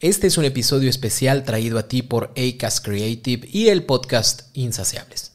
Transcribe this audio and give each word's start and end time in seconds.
Este 0.00 0.26
es 0.26 0.36
un 0.36 0.44
episodio 0.44 0.90
especial 0.90 1.42
traído 1.44 1.78
a 1.78 1.88
ti 1.88 2.02
por 2.02 2.30
Acast 2.36 2.84
Creative 2.84 3.48
y 3.50 3.68
el 3.68 3.84
podcast 3.84 4.42
Insaciables. 4.52 5.32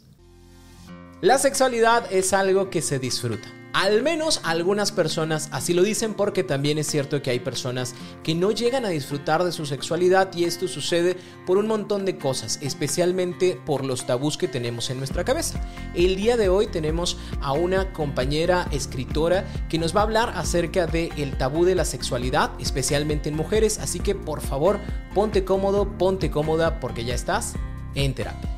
La 1.19 1.39
sexualidad 1.39 2.05
es 2.13 2.31
algo 2.31 2.69
que 2.69 2.83
se 2.83 2.99
disfruta. 2.99 3.60
Al 3.73 4.03
menos 4.03 4.41
algunas 4.43 4.91
personas 4.91 5.47
así 5.51 5.73
lo 5.73 5.83
dicen 5.83 6.13
porque 6.13 6.43
también 6.43 6.77
es 6.77 6.87
cierto 6.87 7.21
que 7.21 7.29
hay 7.29 7.39
personas 7.39 7.95
que 8.21 8.35
no 8.35 8.51
llegan 8.51 8.83
a 8.83 8.89
disfrutar 8.89 9.45
de 9.45 9.53
su 9.53 9.65
sexualidad 9.65 10.29
y 10.35 10.43
esto 10.43 10.67
sucede 10.67 11.15
por 11.45 11.57
un 11.57 11.67
montón 11.67 12.03
de 12.03 12.17
cosas, 12.17 12.59
especialmente 12.61 13.57
por 13.65 13.85
los 13.85 14.05
tabús 14.05 14.37
que 14.37 14.49
tenemos 14.49 14.89
en 14.89 14.97
nuestra 14.97 15.23
cabeza. 15.23 15.61
El 15.95 16.17
día 16.17 16.35
de 16.35 16.49
hoy 16.49 16.67
tenemos 16.67 17.17
a 17.41 17.53
una 17.53 17.93
compañera 17.93 18.67
escritora 18.71 19.45
que 19.69 19.79
nos 19.79 19.95
va 19.95 20.01
a 20.01 20.03
hablar 20.03 20.33
acerca 20.35 20.85
del 20.85 21.11
el 21.15 21.37
tabú 21.37 21.63
de 21.63 21.75
la 21.75 21.85
sexualidad, 21.85 22.51
especialmente 22.59 23.29
en 23.29 23.35
mujeres, 23.35 23.79
así 23.79 24.01
que 24.01 24.15
por 24.15 24.41
favor 24.41 24.79
ponte 25.15 25.45
cómodo, 25.45 25.97
ponte 25.97 26.29
cómoda 26.29 26.81
porque 26.81 27.05
ya 27.05 27.15
estás 27.15 27.53
en 27.95 28.13
terapia. 28.13 28.50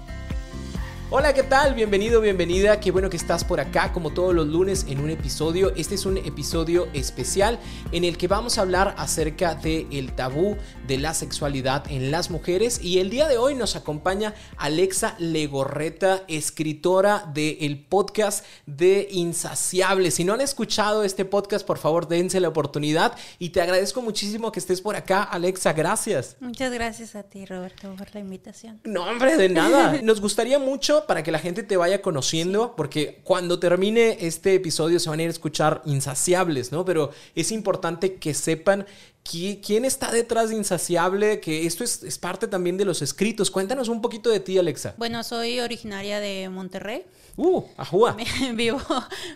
Hola, 1.15 1.31
¿qué 1.31 1.43
tal? 1.43 1.75
Bienvenido, 1.75 2.21
bienvenida. 2.21 2.79
Qué 2.79 2.89
bueno 2.89 3.07
que 3.07 3.17
estás 3.17 3.43
por 3.43 3.59
acá 3.59 3.93
como 3.93 4.09
todos 4.09 4.33
los 4.33 4.47
lunes 4.47 4.87
en 4.89 4.99
un 4.99 5.11
episodio. 5.11 5.71
Este 5.75 5.93
es 5.93 6.07
un 6.07 6.17
episodio 6.17 6.87
especial 6.91 7.59
en 7.91 8.03
el 8.03 8.17
que 8.17 8.27
vamos 8.27 8.57
a 8.57 8.61
hablar 8.61 8.95
acerca 8.97 9.53
del 9.53 9.85
el 9.91 10.15
tabú 10.15 10.57
de 10.87 10.97
la 10.97 11.13
sexualidad 11.13 11.83
en 11.91 12.09
las 12.09 12.31
mujeres 12.31 12.83
y 12.83 12.97
el 12.97 13.11
día 13.11 13.27
de 13.27 13.37
hoy 13.37 13.53
nos 13.53 13.75
acompaña 13.75 14.33
Alexa 14.57 15.13
Legorreta, 15.19 16.23
escritora 16.27 17.29
del 17.31 17.85
podcast 17.85 18.43
de 18.65 19.07
Insaciable. 19.11 20.09
Si 20.09 20.23
no 20.23 20.33
han 20.33 20.41
escuchado 20.41 21.03
este 21.03 21.25
podcast, 21.25 21.63
por 21.63 21.77
favor, 21.77 22.07
dense 22.07 22.39
la 22.39 22.47
oportunidad 22.47 23.15
y 23.37 23.49
te 23.49 23.61
agradezco 23.61 24.01
muchísimo 24.01 24.51
que 24.51 24.59
estés 24.59 24.81
por 24.81 24.95
acá, 24.95 25.21
Alexa. 25.21 25.73
Gracias. 25.73 26.37
Muchas 26.39 26.73
gracias 26.73 27.15
a 27.15 27.21
ti, 27.21 27.45
Roberto, 27.45 27.93
por 27.95 28.11
la 28.15 28.19
invitación. 28.19 28.81
No, 28.83 29.03
hombre, 29.03 29.37
de 29.37 29.49
nada. 29.49 30.01
Nos 30.01 30.19
gustaría 30.19 30.57
mucho 30.57 31.02
para 31.03 31.23
que 31.23 31.31
la 31.31 31.39
gente 31.39 31.63
te 31.63 31.77
vaya 31.77 32.01
conociendo, 32.01 32.75
porque 32.75 33.21
cuando 33.23 33.59
termine 33.59 34.17
este 34.21 34.55
episodio 34.55 34.99
se 34.99 35.09
van 35.09 35.19
a 35.19 35.23
ir 35.23 35.27
a 35.29 35.31
escuchar 35.31 35.81
insaciables, 35.85 36.71
¿no? 36.71 36.85
Pero 36.85 37.11
es 37.35 37.51
importante 37.51 38.15
que 38.15 38.33
sepan 38.33 38.85
quién 39.23 39.85
está 39.85 40.11
detrás 40.11 40.49
de 40.49 40.57
Insaciable, 40.57 41.39
que 41.39 41.65
esto 41.65 41.83
es, 41.83 42.03
es 42.03 42.17
parte 42.17 42.47
también 42.47 42.77
de 42.77 42.85
los 42.85 43.01
escritos. 43.01 43.49
Cuéntanos 43.51 43.87
un 43.87 44.01
poquito 44.01 44.29
de 44.29 44.39
ti, 44.39 44.57
Alexa. 44.57 44.95
Bueno, 44.97 45.23
soy 45.23 45.59
originaria 45.59 46.19
de 46.19 46.49
Monterrey. 46.49 47.03
Uh, 47.35 47.63
ajúa. 47.77 48.15
vivo, 48.53 48.81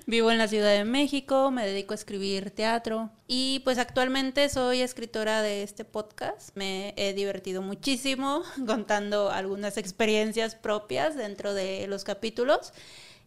vivo 0.05 0.31
en 0.31 0.38
la 0.38 0.47
Ciudad 0.47 0.73
de 0.73 0.83
México, 0.83 1.51
me 1.51 1.65
dedico 1.65 1.93
a 1.93 1.95
escribir 1.95 2.51
teatro 2.51 3.09
y 3.28 3.59
pues 3.66 3.78
actualmente 3.78 4.47
soy 4.47 4.81
escritora 4.81 5.42
de 5.42 5.61
este 5.61 5.83
podcast. 5.83 6.56
Me 6.56 6.94
he 6.95 7.14
divertido 7.14 7.61
muchísimo 7.61 8.44
contando 8.66 9.30
algunas 9.30 9.78
experiencias 9.78 10.56
propias 10.56 11.16
dentro 11.16 11.53
de 11.53 11.88
los 11.88 12.06
capítulos 12.06 12.72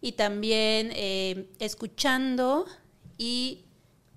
y 0.00 0.12
también 0.12 0.90
eh, 0.94 1.50
escuchando 1.58 2.64
y 3.18 3.66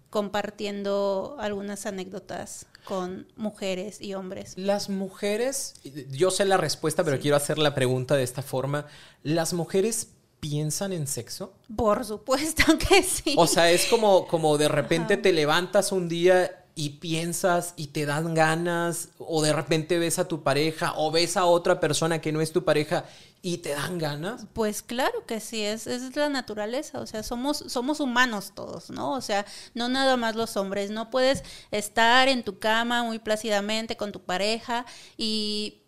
compartiendo 0.09 1.35
algunas 1.39 1.85
anécdotas 1.85 2.67
con 2.85 3.27
mujeres 3.35 3.99
y 3.99 4.13
hombres. 4.13 4.53
Las 4.57 4.89
mujeres, 4.89 5.75
yo 6.11 6.31
sé 6.31 6.45
la 6.45 6.57
respuesta, 6.57 7.03
pero 7.03 7.19
quiero 7.19 7.35
hacer 7.35 7.57
la 7.57 7.73
pregunta 7.75 8.15
de 8.15 8.23
esta 8.23 8.41
forma. 8.41 8.85
¿Las 9.23 9.53
mujeres 9.53 10.09
piensan 10.43 10.91
en 10.91 11.07
sexo? 11.07 11.53
Por 11.73 12.03
supuesto 12.03 12.77
que 12.89 13.01
sí. 13.01 13.33
O 13.37 13.47
sea, 13.47 13.71
es 13.71 13.85
como, 13.85 14.27
como 14.27 14.57
de 14.57 14.67
repente 14.67 15.15
te 15.15 15.31
levantas 15.31 15.93
un 15.93 16.09
día 16.09 16.65
y 16.75 16.89
piensas 16.89 17.73
y 17.77 17.87
te 17.87 18.05
dan 18.05 18.33
ganas, 18.33 19.09
o 19.19 19.41
de 19.41 19.53
repente 19.53 19.97
ves 19.99 20.19
a 20.19 20.27
tu 20.27 20.43
pareja 20.43 20.95
o 20.97 21.11
ves 21.11 21.37
a 21.37 21.45
otra 21.45 21.79
persona 21.79 22.19
que 22.19 22.33
no 22.33 22.41
es 22.41 22.51
tu 22.51 22.65
pareja 22.65 23.05
y 23.41 23.59
te 23.59 23.69
dan 23.69 23.97
ganas? 23.97 24.45
Pues 24.51 24.81
claro 24.81 25.25
que 25.25 25.39
sí, 25.39 25.61
es, 25.61 25.87
es 25.87 26.13
la 26.17 26.27
naturaleza, 26.27 26.99
o 26.99 27.07
sea, 27.07 27.23
somos, 27.23 27.63
somos 27.67 28.01
humanos 28.01 28.51
todos, 28.53 28.89
¿no? 28.89 29.13
O 29.13 29.21
sea, 29.21 29.45
no 29.73 29.87
nada 29.87 30.17
más 30.17 30.35
los 30.35 30.57
hombres, 30.57 30.91
no 30.91 31.09
puedes 31.09 31.43
estar 31.71 32.27
en 32.27 32.43
tu 32.43 32.59
cama 32.59 33.03
muy 33.03 33.19
plácidamente 33.19 33.95
con 33.95 34.11
tu 34.11 34.19
pareja 34.19 34.85
y 35.15 35.83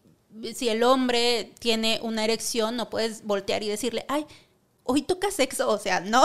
si 0.53 0.69
el 0.69 0.83
hombre 0.83 1.53
tiene 1.59 1.99
una 2.03 2.23
erección, 2.23 2.75
no 2.75 2.89
puedes 2.89 3.23
voltear 3.23 3.63
y 3.63 3.69
decirle, 3.69 4.05
ay, 4.07 4.25
hoy 4.85 5.01
toca 5.01 5.31
sexo, 5.31 5.69
o 5.69 5.77
sea, 5.79 5.99
no, 5.99 6.23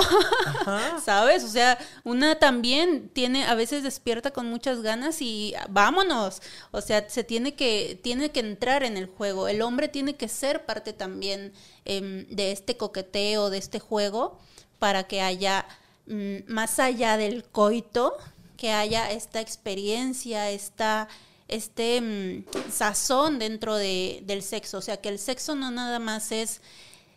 ¿sabes? 1.04 1.42
O 1.44 1.48
sea, 1.48 1.78
una 2.04 2.38
también 2.38 3.08
tiene, 3.08 3.46
a 3.46 3.54
veces 3.54 3.82
despierta 3.82 4.30
con 4.30 4.46
muchas 4.46 4.82
ganas 4.82 5.22
y 5.22 5.54
vámonos, 5.70 6.42
o 6.70 6.80
sea, 6.82 7.08
se 7.08 7.24
tiene 7.24 7.54
que, 7.54 7.98
tiene 8.02 8.30
que 8.30 8.40
entrar 8.40 8.84
en 8.84 8.98
el 8.98 9.06
juego, 9.06 9.48
el 9.48 9.62
hombre 9.62 9.88
tiene 9.88 10.14
que 10.14 10.28
ser 10.28 10.66
parte 10.66 10.92
también 10.92 11.52
em, 11.86 12.26
de 12.28 12.52
este 12.52 12.76
coqueteo, 12.76 13.48
de 13.48 13.58
este 13.58 13.80
juego, 13.80 14.38
para 14.78 15.04
que 15.04 15.22
haya, 15.22 15.66
mm, 16.06 16.36
más 16.46 16.78
allá 16.78 17.16
del 17.16 17.44
coito, 17.44 18.16
que 18.58 18.72
haya 18.72 19.10
esta 19.10 19.40
experiencia, 19.40 20.50
esta 20.50 21.08
este 21.48 22.00
mm, 22.00 22.44
sazón 22.70 23.38
dentro 23.38 23.74
de, 23.74 24.22
del 24.24 24.42
sexo, 24.42 24.78
o 24.78 24.82
sea, 24.82 24.98
que 24.98 25.08
el 25.08 25.18
sexo 25.18 25.56
no 25.56 25.70
nada 25.70 25.98
más 25.98 26.30
es 26.30 26.60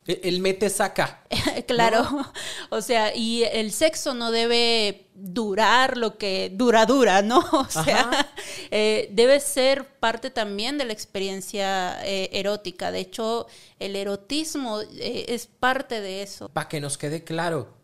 el 0.05 0.41
mete 0.41 0.69
saca. 0.69 1.23
claro. 1.67 2.03
O 2.69 2.81
sea, 2.81 3.15
y 3.15 3.43
el 3.43 3.71
sexo 3.71 4.13
no 4.15 4.31
debe 4.31 5.07
durar 5.13 5.95
lo 5.97 6.17
que 6.17 6.51
dura, 6.53 6.85
dura, 6.85 7.21
¿no? 7.21 7.39
O 7.51 7.69
sea, 7.69 8.27
eh, 8.71 9.09
debe 9.11 9.39
ser 9.39 9.87
parte 9.99 10.31
también 10.31 10.77
de 10.77 10.85
la 10.85 10.93
experiencia 10.93 12.03
eh, 12.05 12.29
erótica. 12.33 12.91
De 12.91 12.99
hecho, 12.99 13.47
el 13.79 13.95
erotismo 13.95 14.81
eh, 14.81 15.25
es 15.29 15.47
parte 15.47 16.01
de 16.01 16.23
eso. 16.23 16.49
Para 16.49 16.67
que 16.67 16.81
nos 16.81 16.97
quede 16.97 17.23
claro, 17.23 17.77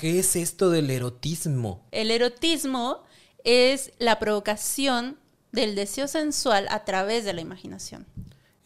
¿qué 0.00 0.18
es 0.18 0.36
esto 0.36 0.70
del 0.70 0.90
erotismo? 0.90 1.86
El 1.92 2.10
erotismo 2.10 3.04
es 3.44 3.92
la 3.98 4.18
provocación 4.18 5.18
del 5.52 5.74
deseo 5.74 6.08
sensual 6.08 6.66
a 6.70 6.84
través 6.84 7.24
de 7.24 7.32
la 7.32 7.40
imaginación. 7.40 8.06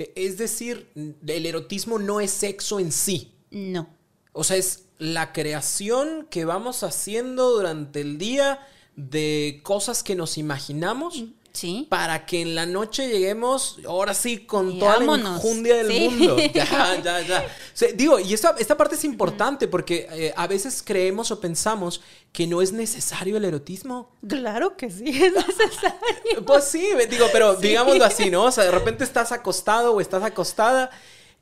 E, 0.03 0.13
es 0.17 0.39
decir, 0.39 0.89
el 0.95 1.47
erotismo 1.47 1.99
no 1.99 2.21
es 2.21 2.31
sexo 2.31 2.81
en 2.81 2.93
sí. 2.93 3.33
No. 3.51 3.89
O 4.33 4.45
sea, 4.45 4.57
es 4.57 4.85
la 4.99 5.33
creación 5.33 6.27
que 6.31 6.45
vamos 6.45 6.83
haciendo 6.83 7.51
durante 7.51 8.01
el 8.01 8.19
día 8.19 8.67
de 8.97 9.61
cosas 9.63 10.03
que 10.03 10.15
nos 10.15 10.39
imaginamos. 10.39 11.25
Sí. 11.53 11.87
Para 11.89 12.25
que 12.25 12.41
en 12.41 12.55
la 12.55 12.65
noche 12.67 13.09
lleguemos, 13.09 13.79
ahora 13.87 14.15
sí, 14.15 14.39
con 14.47 14.79
toda 14.79 14.99
la 14.99 15.15
enjundia 15.15 15.77
del 15.77 16.11
mundo. 16.11 16.37
Ya, 16.55 17.01
ya, 17.03 17.21
ya. 17.21 17.47
digo, 17.95 18.19
y 18.19 18.33
esta, 18.33 18.55
esta 18.59 18.77
parte 18.77 18.95
es 18.95 19.05
importante 19.05 19.69
porque 19.69 20.09
eh, 20.11 20.33
a 20.37 20.47
veces 20.47 20.83
creemos 20.85 21.31
o 21.31 21.41
pensamos 21.41 22.01
que 22.33 22.47
no 22.47 22.63
es 22.63 22.73
necesario 22.73 23.37
el 23.37 23.45
erotismo. 23.45 24.11
Claro 24.27 24.77
que 24.77 24.91
sí, 24.91 25.05
es 25.09 25.33
necesario. 25.47 26.45
pues 26.47 26.65
sí, 26.65 26.89
digo, 27.09 27.27
pero 27.33 27.57
digámoslo 27.57 28.05
así, 28.05 28.31
¿no? 28.31 28.45
O 28.45 28.53
sea, 28.53 28.65
de 28.65 28.71
repente 28.71 29.05
estás 29.05 29.33
acostado 29.33 29.93
o 29.95 30.01
estás 30.01 30.23
acostada 30.23 30.91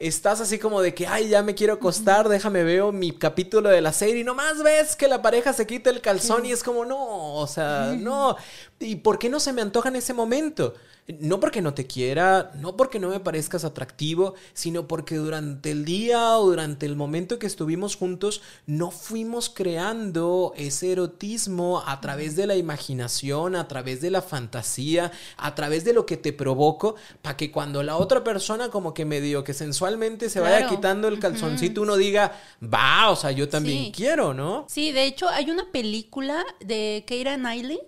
estás 0.01 0.41
así 0.41 0.59
como 0.59 0.81
de 0.81 0.95
que, 0.95 1.07
ay, 1.07 1.29
ya 1.29 1.43
me 1.43 1.55
quiero 1.55 1.75
acostar, 1.75 2.29
déjame 2.29 2.65
veo 2.65 2.91
mi 2.91 3.13
capítulo 3.13 3.69
de 3.69 3.83
la 3.83 3.93
serie 3.93 4.23
y 4.23 4.25
nomás 4.25 4.63
ves 4.63 4.97
que 4.97 5.07
la 5.07 5.21
pareja 5.21 5.53
se 5.53 5.67
quita 5.67 5.91
el 5.91 6.01
calzón 6.01 6.47
y 6.47 6.53
es 6.53 6.63
como, 6.63 6.87
no, 6.87 7.35
o 7.35 7.47
sea, 7.47 7.95
no. 7.97 8.35
¿Y 8.79 8.97
por 8.97 9.19
qué 9.19 9.29
no 9.29 9.39
se 9.39 9.53
me 9.53 9.61
antoja 9.61 9.91
en 9.91 9.97
ese 9.97 10.15
momento? 10.15 10.73
No 11.19 11.41
porque 11.41 11.63
no 11.63 11.75
te 11.75 11.87
quiera, 11.87 12.53
no 12.55 12.77
porque 12.77 12.99
no 12.99 13.09
me 13.09 13.21
parezcas 13.21 13.65
atractivo, 13.65 14.35
sino 14.53 14.87
porque 14.87 15.17
durante 15.17 15.71
el 15.71 15.85
día 15.85 16.39
o 16.39 16.47
durante 16.47 16.87
el 16.87 16.97
momento 16.97 17.39
que 17.39 17.47
estuvimos 17.47 17.97
juntos 17.97 18.43
no 18.67 18.91
fuimos 18.91 19.49
creando 19.49 20.53
ese 20.57 20.93
erotismo 20.93 21.83
a 21.87 22.01
través 22.01 22.37
de 22.37 22.47
la 22.47 22.57
imaginación, 22.57 23.57
a 23.57 23.69
través 23.69 24.01
de 24.01 24.11
la 24.11 24.23
fantasía, 24.23 25.11
a 25.37 25.55
través 25.55 25.85
de 25.85 25.93
lo 25.93 26.07
que 26.07 26.17
te 26.17 26.33
provoco, 26.33 26.97
para 27.23 27.37
que 27.37 27.51
cuando 27.51 27.83
la 27.83 27.97
otra 27.97 28.23
persona 28.23 28.69
como 28.69 28.95
que 28.95 29.05
medio 29.05 29.45
que 29.45 29.55
sensualmente 29.55 30.29
se 30.29 30.41
vaya 30.41 30.69
quitando 30.69 31.09
el 31.09 31.19
calzoncito, 31.19 31.83
uno 31.83 31.97
diga, 31.97 32.33
va, 32.63 33.11
o 33.11 33.17
sea, 33.17 33.31
yo 33.31 33.49
también 33.49 33.93
quiero, 33.93 34.35
¿no? 34.35 34.67
Sí, 34.69 34.93
de 34.93 35.05
hecho 35.05 35.29
hay 35.29 35.51
una 35.51 35.71
película 35.71 36.45
de 36.61 37.05
Keira 37.07 37.37
Knightley 37.37 37.81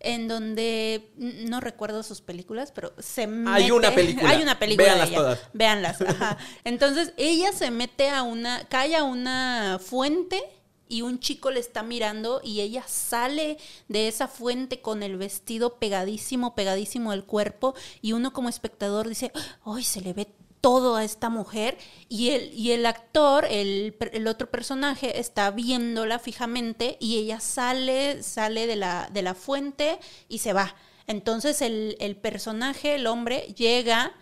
en 0.00 0.28
donde 0.28 1.10
no 1.16 1.60
recuerdo 1.60 2.02
sus 2.02 2.20
películas, 2.20 2.70
pero 2.72 2.92
se 2.98 3.22
Hay 3.46 3.70
una 3.70 3.90
mete- 3.90 3.94
película. 3.94 4.30
Hay 4.30 4.42
una 4.42 4.58
película. 4.58 4.94
de 4.94 5.02
ella. 5.04 5.16
todas. 5.16 5.40
Véanlas. 5.52 6.00
ajá. 6.06 6.38
Entonces 6.64 7.12
ella 7.16 7.52
se 7.52 7.70
mete 7.70 8.10
a 8.10 8.22
una, 8.22 8.64
cae 8.68 8.94
a 8.96 9.04
una 9.04 9.78
fuente 9.82 10.42
y 10.88 11.02
un 11.02 11.18
chico 11.18 11.50
le 11.50 11.58
está 11.58 11.82
mirando 11.82 12.40
y 12.44 12.60
ella 12.60 12.84
sale 12.86 13.58
de 13.88 14.06
esa 14.06 14.28
fuente 14.28 14.80
con 14.80 15.02
el 15.02 15.16
vestido 15.16 15.78
pegadísimo, 15.80 16.54
pegadísimo 16.54 17.10
del 17.10 17.24
cuerpo 17.24 17.74
y 18.02 18.12
uno 18.12 18.32
como 18.32 18.48
espectador 18.48 19.08
dice, 19.08 19.32
¡ay, 19.64 19.82
se 19.82 20.00
le 20.00 20.12
ve 20.12 20.28
todo 20.66 20.96
a 20.96 21.04
esta 21.04 21.28
mujer! 21.28 21.78
Y 22.08 22.30
el, 22.30 22.52
y 22.52 22.72
el 22.72 22.86
actor, 22.86 23.44
el, 23.48 23.96
el 24.12 24.26
otro 24.26 24.50
personaje, 24.50 25.20
está 25.20 25.52
viéndola 25.52 26.18
fijamente 26.18 26.96
y 26.98 27.18
ella 27.18 27.38
sale, 27.38 28.20
sale 28.24 28.66
de 28.66 28.74
la, 28.74 29.08
de 29.12 29.22
la 29.22 29.34
fuente 29.34 30.00
y 30.28 30.38
se 30.38 30.52
va. 30.52 30.74
Entonces 31.06 31.62
el, 31.62 31.96
el 32.00 32.16
personaje, 32.16 32.96
el 32.96 33.06
hombre, 33.06 33.54
llega 33.56 34.12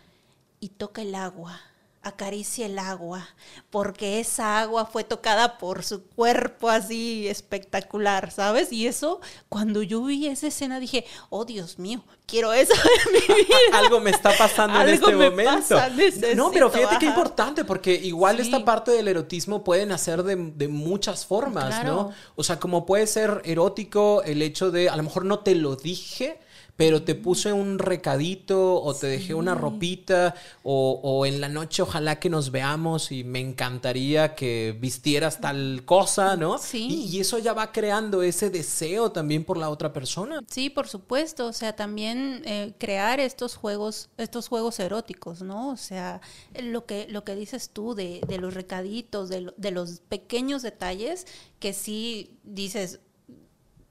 y 0.60 0.68
toca 0.68 1.00
el 1.00 1.14
agua, 1.14 1.62
acaricia 2.04 2.66
el 2.66 2.78
agua, 2.78 3.28
porque 3.70 4.20
esa 4.20 4.60
agua 4.60 4.86
fue 4.86 5.04
tocada 5.04 5.58
por 5.58 5.82
su 5.82 6.04
cuerpo 6.04 6.68
así 6.68 7.26
espectacular, 7.28 8.30
¿sabes? 8.30 8.72
Y 8.72 8.86
eso, 8.86 9.20
cuando 9.48 9.82
yo 9.82 10.02
vi 10.04 10.26
esa 10.26 10.46
escena 10.48 10.80
dije, 10.80 11.04
oh 11.30 11.44
Dios 11.44 11.78
mío, 11.78 12.04
quiero 12.26 12.52
eso 12.52 12.72
en 13.06 13.12
mi 13.12 13.20
vida. 13.44 13.78
Algo 13.78 14.00
me 14.00 14.10
está 14.10 14.30
pasando 14.36 14.80
en 14.82 14.88
este 14.90 15.14
me 15.14 15.30
momento. 15.30 15.74
pasa, 15.76 15.88
necesito, 15.90 16.34
no, 16.36 16.50
pero 16.50 16.70
fíjate 16.70 16.98
qué 16.98 17.06
importante, 17.06 17.64
porque 17.64 17.94
igual 17.94 18.36
Sí. 18.36 18.42
esta 18.42 18.64
parte 18.64 18.90
del 18.90 19.08
erotismo 19.08 19.64
puede 19.64 19.86
nacer 19.86 20.22
de, 20.22 20.36
de 20.36 20.68
muchas 20.68 21.24
formas, 21.26 21.66
Claro. 21.66 21.94
¿no? 21.94 22.10
O 22.36 22.42
sea, 22.44 22.58
como 22.60 22.84
puede 22.86 23.06
ser 23.06 23.42
erótico 23.44 24.22
el 24.24 24.42
hecho 24.42 24.70
de, 24.70 24.88
a 24.88 24.96
lo 24.96 25.02
mejor 25.02 25.24
no 25.24 25.38
te 25.40 25.54
lo 25.54 25.76
dije, 25.76 26.40
pero 26.76 27.02
te 27.02 27.14
puse 27.14 27.52
un 27.52 27.78
recadito 27.78 28.82
o 28.82 28.94
te 28.94 29.06
dejé 29.06 29.34
una 29.34 29.54
ropita 29.54 30.34
o, 30.62 31.00
o 31.02 31.26
en 31.26 31.40
la 31.40 31.48
noche 31.48 31.82
ojalá 31.82 32.18
que 32.18 32.28
nos 32.30 32.50
veamos 32.50 33.12
y 33.12 33.22
me 33.24 33.40
encantaría 33.40 34.34
que 34.34 34.76
vistieras 34.80 35.40
tal 35.40 35.82
cosa, 35.84 36.36
¿no? 36.36 36.58
Sí. 36.58 36.88
Y, 36.90 37.16
y 37.16 37.20
eso 37.20 37.38
ya 37.38 37.52
va 37.52 37.70
creando 37.72 38.22
ese 38.22 38.50
deseo 38.50 39.12
también 39.12 39.44
por 39.44 39.56
la 39.56 39.70
otra 39.70 39.92
persona. 39.92 40.40
Sí, 40.48 40.70
por 40.70 40.88
supuesto. 40.88 41.46
O 41.46 41.52
sea, 41.52 41.76
también 41.76 42.42
eh, 42.44 42.74
crear 42.78 43.20
estos 43.20 43.54
juegos, 43.54 44.08
estos 44.16 44.48
juegos 44.48 44.80
eróticos, 44.80 45.42
¿no? 45.42 45.70
O 45.70 45.76
sea, 45.76 46.20
lo 46.60 46.86
que, 46.86 47.06
lo 47.08 47.24
que 47.24 47.36
dices 47.36 47.70
tú 47.70 47.94
de, 47.94 48.20
de 48.26 48.38
los 48.38 48.54
recaditos, 48.54 49.28
de, 49.28 49.52
de 49.56 49.70
los 49.70 50.00
pequeños 50.00 50.62
detalles 50.62 51.26
que 51.60 51.72
sí 51.72 52.38
dices, 52.42 53.00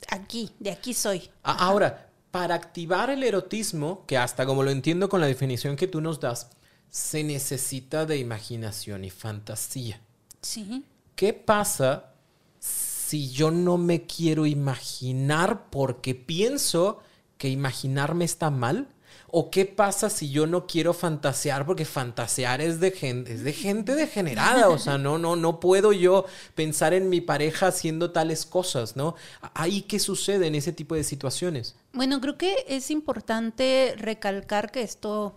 aquí, 0.09 0.51
de 0.59 0.71
aquí 0.71 0.93
soy. 0.93 1.29
Ahora, 1.43 2.09
para 2.33 2.55
activar 2.55 3.11
el 3.11 3.21
erotismo, 3.21 4.05
que 4.07 4.17
hasta 4.17 4.47
como 4.47 4.63
lo 4.63 4.71
entiendo 4.71 5.07
con 5.07 5.21
la 5.21 5.27
definición 5.27 5.75
que 5.75 5.85
tú 5.85 6.01
nos 6.01 6.19
das, 6.19 6.49
se 6.89 7.23
necesita 7.23 8.07
de 8.07 8.17
imaginación 8.17 9.05
y 9.05 9.11
fantasía. 9.11 10.01
Sí. 10.41 10.83
¿Qué 11.15 11.33
pasa 11.33 12.15
si 12.57 13.29
yo 13.29 13.51
no 13.51 13.77
me 13.77 14.07
quiero 14.07 14.47
imaginar 14.47 15.69
porque 15.69 16.15
pienso 16.15 17.01
que 17.37 17.49
imaginarme 17.49 18.25
está 18.25 18.49
mal? 18.49 18.87
¿O 19.35 19.49
qué 19.49 19.65
pasa 19.65 20.11
si 20.11 20.29
yo 20.29 20.45
no 20.45 20.67
quiero 20.67 20.93
fantasear 20.93 21.65
porque 21.65 21.85
fantasear 21.85 22.61
es 22.61 22.79
de 22.79 22.91
gente, 22.91 23.33
es 23.33 23.43
de 23.43 23.51
gente 23.51 23.95
degenerada? 23.95 24.69
O 24.69 24.77
sea, 24.77 24.99
no, 24.99 25.17
no, 25.17 25.35
no 25.35 25.59
puedo 25.59 25.91
yo 25.91 26.25
pensar 26.53 26.93
en 26.93 27.09
mi 27.09 27.19
pareja 27.19 27.65
haciendo 27.65 28.11
tales 28.11 28.45
cosas, 28.45 28.95
¿no? 28.95 29.15
Ahí 29.55 29.81
qué 29.81 29.97
sucede 29.97 30.45
en 30.45 30.53
ese 30.53 30.71
tipo 30.71 30.93
de 30.93 31.03
situaciones. 31.03 31.73
Bueno, 31.93 32.21
creo 32.21 32.37
que 32.37 32.63
es 32.67 32.91
importante 32.91 33.95
recalcar 33.97 34.71
que 34.71 34.83
esto, 34.83 35.35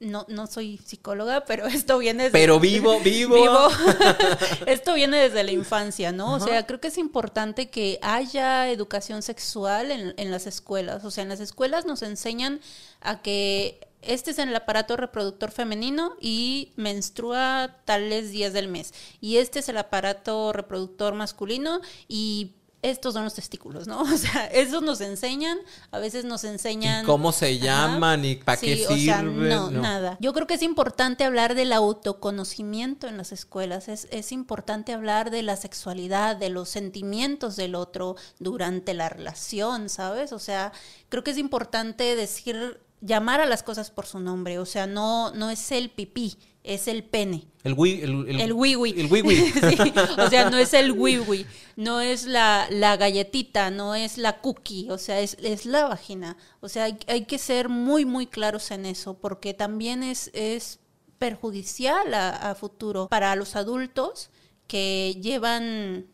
no, 0.00 0.26
no 0.28 0.46
soy 0.46 0.78
psicóloga, 0.78 1.44
pero 1.46 1.66
esto 1.66 1.98
viene 1.98 2.24
desde... 2.24 2.38
Pero 2.38 2.60
vivo, 2.60 3.00
vivo. 3.00 3.34
vivo. 3.36 3.68
Esto 4.66 4.94
viene 4.94 5.18
desde 5.18 5.44
la 5.44 5.52
infancia, 5.52 6.12
¿no? 6.12 6.34
O 6.34 6.40
sea, 6.40 6.66
creo 6.66 6.80
que 6.80 6.88
es 6.88 6.98
importante 6.98 7.70
que 7.70 7.98
haya 8.02 8.68
educación 8.70 9.22
sexual 9.22 9.90
en, 9.90 10.14
en 10.16 10.30
las 10.30 10.46
escuelas. 10.46 11.04
O 11.04 11.10
sea, 11.10 11.22
en 11.22 11.28
las 11.28 11.40
escuelas 11.40 11.86
nos 11.86 12.02
enseñan 12.02 12.60
a 13.00 13.22
que 13.22 13.80
este 14.06 14.30
es 14.30 14.38
el 14.38 14.54
aparato 14.54 14.96
reproductor 14.96 15.50
femenino 15.50 16.16
y 16.20 16.72
menstrua 16.76 17.76
tales 17.84 18.30
días 18.30 18.52
del 18.52 18.68
mes. 18.68 18.94
Y 19.20 19.38
este 19.38 19.58
es 19.58 19.68
el 19.68 19.78
aparato 19.78 20.52
reproductor 20.52 21.14
masculino 21.14 21.80
y 22.08 22.55
estos 22.90 23.14
son 23.14 23.24
los 23.24 23.34
testículos, 23.34 23.86
¿no? 23.86 24.00
O 24.16 24.16
sea, 24.18 24.46
esos 24.46 24.82
nos 24.82 25.00
enseñan, 25.00 25.58
a 25.90 25.98
veces 25.98 26.24
nos 26.24 26.44
enseñan... 26.44 27.04
¿Y 27.04 27.06
cómo 27.06 27.32
se 27.32 27.46
Ajá. 27.54 27.64
llaman 27.64 28.24
y 28.24 28.36
para 28.36 28.58
qué 28.60 28.76
Sí, 28.76 28.84
o 28.84 28.88
sea, 28.96 29.20
sirven? 29.20 29.48
no, 29.48 29.70
No. 29.70 29.82
nada. 29.82 30.16
Yo 30.20 30.32
creo 30.32 30.46
que 30.46 30.54
es 30.54 30.62
importante 30.62 31.24
hablar 31.24 31.54
del 31.54 31.72
autoconocimiento 31.72 33.06
en 33.08 33.16
las 33.16 33.32
escuelas. 33.32 33.88
Es, 33.88 34.08
es 34.10 34.32
importante 34.32 34.92
hablar 34.92 35.30
de 35.30 35.42
la 35.42 35.56
sexualidad, 35.56 36.36
de 36.36 36.50
los 36.50 36.68
sentimientos 36.68 37.56
del 37.56 37.74
otro 37.74 38.16
durante 38.38 38.94
la 38.94 39.08
relación, 39.08 39.88
¿sabes? 39.88 40.32
O 40.32 40.38
sea, 40.38 40.72
creo 41.08 41.22
que 41.24 41.30
es 41.32 41.38
importante 41.38 42.16
decir, 42.16 42.80
llamar 43.06 43.40
a 43.40 43.46
las 43.46 43.62
cosas 43.62 43.90
por 43.90 44.06
su 44.06 44.20
nombre. 44.20 44.58
O 44.58 44.66
sea, 44.66 44.86
no, 44.86 45.32
no 45.32 45.50
es 45.50 45.72
el 45.72 45.90
pipí, 45.90 46.36
es 46.62 46.88
el 46.88 47.04
pene. 47.04 47.46
El 47.64 47.74
wi, 47.74 48.00
el, 48.02 48.28
el, 48.28 48.40
El 48.40 48.52
wiwi. 48.52 48.92
Sí, 49.52 49.92
o 50.18 50.28
sea, 50.28 50.50
no 50.50 50.58
es 50.58 50.74
el 50.74 50.92
wiwi, 50.92 51.46
no 51.76 52.00
es 52.00 52.24
la, 52.24 52.66
la 52.70 52.96
galletita, 52.96 53.70
no 53.70 53.94
es 53.94 54.18
la 54.18 54.40
cookie, 54.40 54.90
o 54.90 54.98
sea, 54.98 55.20
es, 55.20 55.36
es 55.40 55.66
la 55.66 55.86
vagina. 55.88 56.36
O 56.60 56.68
sea, 56.68 56.84
hay, 56.84 56.98
hay 57.06 57.24
que 57.24 57.38
ser 57.38 57.68
muy, 57.68 58.04
muy 58.04 58.26
claros 58.26 58.70
en 58.70 58.86
eso, 58.86 59.14
porque 59.14 59.54
también 59.54 60.02
es, 60.02 60.30
es 60.34 60.80
perjudicial 61.18 62.12
a, 62.14 62.50
a 62.50 62.54
futuro 62.54 63.08
para 63.08 63.34
los 63.36 63.56
adultos 63.56 64.30
que 64.66 65.16
llevan 65.20 66.06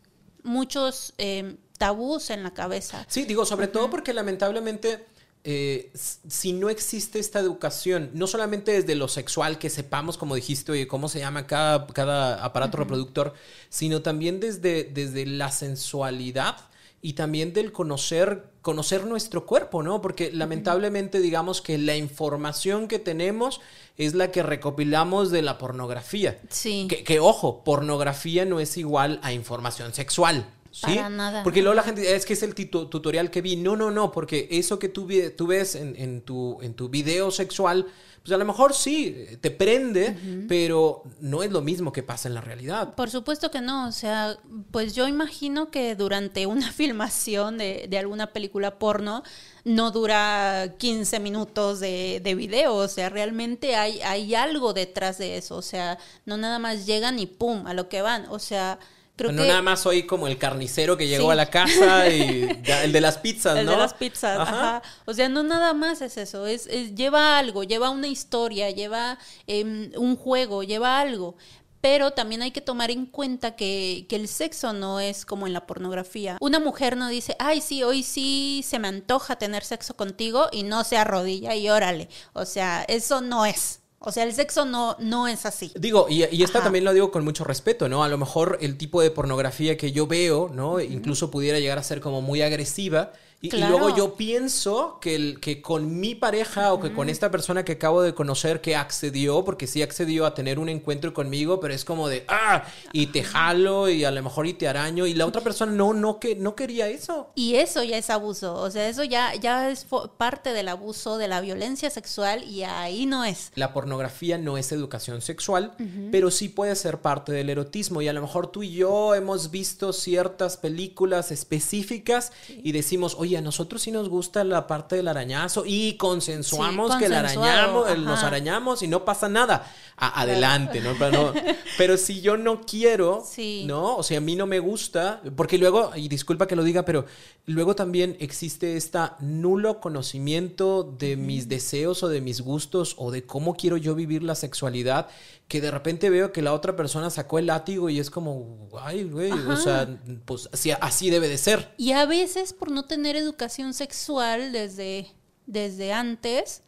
muchos 0.43 1.13
eh, 1.17 1.57
tabús 1.77 2.29
en 2.29 2.43
la 2.43 2.53
cabeza. 2.53 3.05
Sí, 3.09 3.25
digo, 3.25 3.45
sobre 3.45 3.67
todo 3.67 3.89
porque 3.89 4.13
lamentablemente, 4.13 5.05
eh, 5.45 5.91
si 5.93 6.53
no 6.53 6.69
existe 6.69 7.19
esta 7.19 7.39
educación, 7.39 8.11
no 8.13 8.27
solamente 8.27 8.71
desde 8.71 8.95
lo 8.95 9.09
sexual, 9.09 9.59
que 9.59 9.69
sepamos, 9.69 10.17
como 10.17 10.35
dijiste, 10.35 10.71
oye, 10.71 10.87
cómo 10.87 11.09
se 11.09 11.19
llama 11.19 11.47
cada, 11.47 11.85
cada 11.87 12.43
aparato 12.45 12.77
reproductor, 12.77 13.33
sino 13.69 14.01
también 14.01 14.39
desde, 14.39 14.85
desde 14.85 15.25
la 15.25 15.51
sensualidad 15.51 16.55
y 17.01 17.13
también 17.13 17.51
del 17.51 17.73
conocer, 17.73 18.45
conocer 18.61 19.05
nuestro 19.05 19.45
cuerpo, 19.45 19.83
¿no? 19.83 20.01
Porque 20.01 20.31
lamentablemente 20.31 21.19
digamos 21.19 21.61
que 21.61 21.77
la 21.77 21.97
información 21.97 22.87
que 22.87 22.97
tenemos 22.97 23.59
es 23.97 24.13
la 24.13 24.31
que 24.31 24.43
recopilamos 24.43 25.29
de 25.29 25.41
la 25.41 25.57
pornografía. 25.57 26.39
Sí. 26.47 26.87
Que, 26.89 27.03
que, 27.03 27.19
ojo, 27.19 27.65
pornografía 27.65 28.45
no 28.45 28.61
es 28.61 28.77
igual 28.77 29.19
a 29.21 29.33
información 29.33 29.93
sexual. 29.93 30.47
¿Sí? 30.73 30.87
Para 30.87 31.07
nada. 31.07 31.43
Porque 31.43 31.61
luego 31.61 31.75
la 31.75 31.83
gente 31.83 32.01
dice, 32.01 32.15
es 32.15 32.25
que 32.25 32.33
es 32.33 32.41
el 32.41 32.55
tutorial 32.55 33.29
que 33.29 33.41
vi. 33.41 33.55
No, 33.55 33.75
no, 33.75 33.91
no, 33.91 34.11
porque 34.11 34.47
eso 34.49 34.79
que 34.79 34.89
tú, 34.89 35.05
ves 35.05 35.75
en, 35.75 35.95
en 35.95 36.21
tu, 36.21 36.57
en 36.63 36.73
tu 36.73 36.89
video 36.89 37.29
sexual, 37.29 37.85
pues 38.23 38.33
a 38.33 38.37
lo 38.37 38.45
mejor 38.45 38.73
sí, 38.73 39.37
te 39.39 39.51
prende, 39.51 40.17
pero 40.47 41.03
no 41.19 41.43
es 41.43 41.51
lo 41.51 41.61
mismo 41.61 41.91
que 41.91 42.01
pasa 42.01 42.27
en 42.27 42.33
la 42.33 42.41
realidad. 42.41 42.95
Por 42.95 43.11
supuesto 43.11 43.51
que 43.51 43.61
no, 43.61 43.87
o 43.87 43.91
sea, 43.91 44.37
pues 44.71 44.95
yo 44.95 45.07
imagino 45.07 45.69
que 45.69 45.95
durante 45.95 46.47
una 46.47 46.71
filmación 46.71 47.57
de, 47.57 47.85
de 47.87 47.97
alguna 47.99 48.33
película 48.33 48.79
porno 48.79 49.23
no 49.65 49.91
dura 49.91 50.73
15 50.77 51.19
minutos 51.19 51.81
de, 51.81 52.21
de 52.23 52.33
video, 52.33 52.73
o 52.75 52.87
sea, 52.87 53.09
realmente 53.09 53.75
hay, 53.75 54.01
hay 54.01 54.33
algo 54.33 54.73
detrás 54.73 55.17
de 55.17 55.37
eso, 55.37 55.57
o 55.57 55.61
sea, 55.61 55.99
no 56.25 56.37
nada 56.37 56.57
más 56.57 56.85
llegan 56.85 57.19
y 57.19 57.27
pum, 57.27 57.67
a 57.67 57.73
lo 57.73 57.89
que 57.89 58.01
van, 58.01 58.25
o 58.29 58.39
sea, 58.39 58.79
creo 59.15 59.31
no 59.31 59.41
que... 59.43 59.47
nada 59.47 59.61
más 59.61 59.81
soy 59.81 60.05
como 60.07 60.27
el 60.27 60.37
carnicero 60.37 60.97
que 60.97 61.07
llegó 61.07 61.25
Sí. 61.27 61.31
a 61.31 61.35
la 61.35 61.49
casa 61.49 62.07
y 62.13 62.47
el 62.83 62.91
de 62.91 63.01
las 63.01 63.17
pizzas, 63.19 63.57
El 63.57 63.65
¿no? 63.65 63.71
de 63.73 63.77
las 63.77 63.93
pizzas, 63.93 64.39
Ajá. 64.39 64.77
ajá. 64.77 64.81
O 65.05 65.13
sea, 65.13 65.29
no 65.29 65.43
nada 65.43 65.73
más 65.73 66.01
es 66.01 66.17
eso, 66.17 66.45
es, 66.47 66.67
es- 66.67 66.95
lleva 66.95 67.37
algo, 67.37 67.63
lleva 67.63 67.89
una 67.89 68.07
historia, 68.07 68.69
lleva 68.71 69.17
em, 69.47 69.91
un 69.97 70.15
juego, 70.15 70.63
lleva 70.63 70.99
algo. 70.99 71.35
Pero 71.81 72.11
también 72.11 72.41
hay 72.41 72.51
que 72.51 72.61
tomar 72.61 72.91
en 72.91 73.05
cuenta 73.05 73.57
que, 73.57 74.05
que 74.07 74.15
el 74.15 74.29
sexo 74.29 74.71
no 74.71 75.01
es 75.01 75.25
como 75.25 75.47
en 75.47 75.51
la 75.53 75.67
pornografía. 75.67 76.37
Una 76.39 76.59
mujer 76.61 76.95
no 76.95 77.09
dice, 77.09 77.35
ay, 77.39 77.59
sí, 77.59 77.83
hoy 77.83 78.03
sí 78.03 78.63
se 78.65 78.79
me 78.79 78.87
antoja 78.87 79.35
tener 79.35 79.65
sexo 79.65 79.93
contigo 79.97 80.47
y 80.53 80.63
no 80.63 80.85
se 80.85 80.95
arrodilla 80.95 81.55
y 81.55 81.69
órale. 81.69 82.07
O 82.31 82.45
sea, 82.45 82.85
eso 82.87 83.19
no 83.19 83.45
es. 83.45 83.81
O 84.05 84.11
sea, 84.11 84.23
el 84.23 84.33
sexo 84.33 84.65
no, 84.65 84.97
no 84.99 85.29
es 85.29 85.45
así. 85.45 85.71
Digo, 85.75 86.07
y, 86.09 86.25
y 86.25 86.43
esta 86.43 86.57
Ajá. 86.59 86.65
también 86.65 86.83
lo 86.83 86.93
digo 86.93 87.09
con 87.09 87.23
mucho 87.23 87.45
respeto, 87.45 87.87
¿no? 87.87 88.03
A 88.03 88.09
lo 88.09 88.17
mejor 88.17 88.57
el 88.59 88.77
tipo 88.77 89.01
de 89.01 89.11
pornografía 89.11 89.77
que 89.77 89.93
yo 89.93 90.07
veo, 90.07 90.49
¿no? 90.53 90.81
Incluso 90.81 91.31
pudiera 91.31 91.59
llegar 91.59 91.77
a 91.77 91.83
ser 91.83 92.01
como 92.01 92.21
muy 92.21 92.41
agresiva 92.41 93.13
Y, 93.45 93.51
luego 93.57 93.93
yo 93.93 94.15
pienso 94.15 94.99
que, 95.01 95.15
el, 95.15 95.41
que 95.41 95.61
con 95.61 95.99
mi 95.99 96.15
pareja 96.15 96.71
o 96.71 96.79
que 96.79 96.93
con 96.93 97.09
esta 97.09 97.29
persona 97.29 97.65
que 97.65 97.73
acabo 97.73 98.01
de 98.01 98.13
conocer 98.13 98.61
que 98.61 98.77
accedió, 98.77 99.43
porque 99.43 99.67
sí 99.67 99.81
accedió 99.81 100.25
a 100.25 100.33
tener 100.33 100.59
un 100.59 100.69
encuentro 100.69 101.13
conmigo, 101.13 101.59
pero 101.59 101.73
es 101.73 101.83
como 101.83 102.07
de, 102.07 102.23
ah, 102.29 102.63
y 102.93 103.07
te 103.07 103.21
jalo 103.21 103.89
y 103.89 104.05
a 104.05 104.11
lo 104.11 104.23
mejor 104.23 104.47
y 104.47 104.53
te 104.53 104.69
araño, 104.69 105.05
y 105.07 105.13
la 105.13 105.25
otra 105.25 105.41
persona 105.41 105.73
no, 105.73 105.93
no, 105.93 106.21
que, 106.21 106.37
no 106.37 106.55
quería 106.55 106.87
eso. 106.87 107.31
Y 107.35 107.55
eso 107.55 107.83
ya 107.83 107.97
es 107.97 108.09
abuso, 108.09 108.55
o 108.55 108.71
sea, 108.71 108.87
eso 108.87 109.03
ya, 109.03 109.35
ya 109.35 109.69
es 109.69 109.85
parte 110.15 110.53
del 110.53 110.69
abuso, 110.69 111.17
de 111.17 111.27
la 111.27 111.41
violencia 111.41 111.89
sexual 111.89 112.45
y 112.45 112.63
ahí 112.63 113.05
no 113.05 113.25
es. 113.25 113.51
La 113.55 113.73
pornografía 113.73 114.37
no 114.37 114.57
es 114.57 114.71
educación 114.71 115.21
sexual, 115.21 115.75
pero 116.13 116.31
sí 116.31 116.47
puede 116.47 116.77
ser 116.77 117.01
parte 117.01 117.33
del 117.33 117.49
erotismo. 117.49 118.01
Y 118.01 118.07
a 118.07 118.13
lo 118.13 118.21
mejor 118.21 118.47
tú 118.47 118.63
y 118.63 118.71
yo 118.71 119.15
hemos 119.15 119.51
visto 119.51 119.91
ciertas 119.91 120.55
películas 120.55 121.29
específicas 121.31 122.31
y 122.47 122.71
decimos, 122.71 123.15
oye, 123.19 123.32
a 123.35 123.41
nosotros 123.41 123.81
sí 123.81 123.91
nos 123.91 124.09
gusta 124.09 124.43
la 124.43 124.67
parte 124.67 124.95
del 124.95 125.07
arañazo 125.07 125.63
y 125.65 125.93
consensuamos 125.97 126.91
Sí, 126.93 126.99
que 126.99 127.05
el 127.05 127.13
arañamos, 127.13 127.97
nos 127.99 128.23
arañamos 128.23 128.83
y 128.83 128.87
no 128.87 129.05
pasa 129.05 129.29
nada. 129.29 129.71
A- 129.97 130.21
adelante, 130.21 130.81
¿no? 130.81 130.93
Pero, 130.97 131.11
no- 131.11 131.33
pero 131.77 131.97
si 131.97 132.21
yo 132.21 132.35
no 132.37 132.61
quiero, 132.61 133.23
Sí. 133.25 133.63
¿no? 133.67 133.95
O 133.97 134.03
sea, 134.03 134.17
a 134.17 134.21
mí 134.21 134.35
no 134.35 134.47
me 134.47 134.59
gusta, 134.59 135.21
porque 135.35 135.57
luego, 135.57 135.91
y 135.95 136.07
disculpa 136.07 136.47
que 136.47 136.55
lo 136.55 136.63
diga, 136.63 136.83
pero 136.83 137.05
luego 137.45 137.75
también 137.75 138.17
existe 138.19 138.75
esta 138.75 139.17
nulo 139.19 139.79
conocimiento 139.79 140.95
de 140.97 141.15
mis 141.17 141.47
deseos 141.49 142.03
o 142.03 142.07
de 142.09 142.21
mis 142.21 142.41
gustos 142.41 142.95
o 142.97 143.11
de 143.11 143.23
cómo 143.23 143.55
quiero 143.55 143.77
yo 143.77 143.95
vivir 143.95 144.23
la 144.23 144.35
sexualidad, 144.35 145.07
que 145.47 145.59
de 145.61 145.69
repente 145.71 146.09
veo 146.09 146.31
que 146.31 146.41
la 146.41 146.53
otra 146.53 146.75
persona 146.75 147.09
sacó 147.09 147.37
el 147.39 147.47
látigo 147.47 147.89
y 147.89 147.99
es 147.99 148.09
como, 148.09 148.69
ay, 148.81 149.03
güey, 149.03 149.31
o 149.31 149.55
sea, 149.57 149.87
pues 150.25 150.49
así, 150.51 150.71
así 150.71 151.09
debe 151.09 151.27
de 151.27 151.37
ser. 151.37 151.73
Y 151.77 151.91
a 151.91 152.05
veces 152.05 152.53
por 152.53 152.71
no 152.71 152.85
tener 152.85 153.15
educación 153.23 153.73
sexual 153.73 154.51
desde, 154.51 155.07
desde 155.47 155.91
antes, 155.93 156.61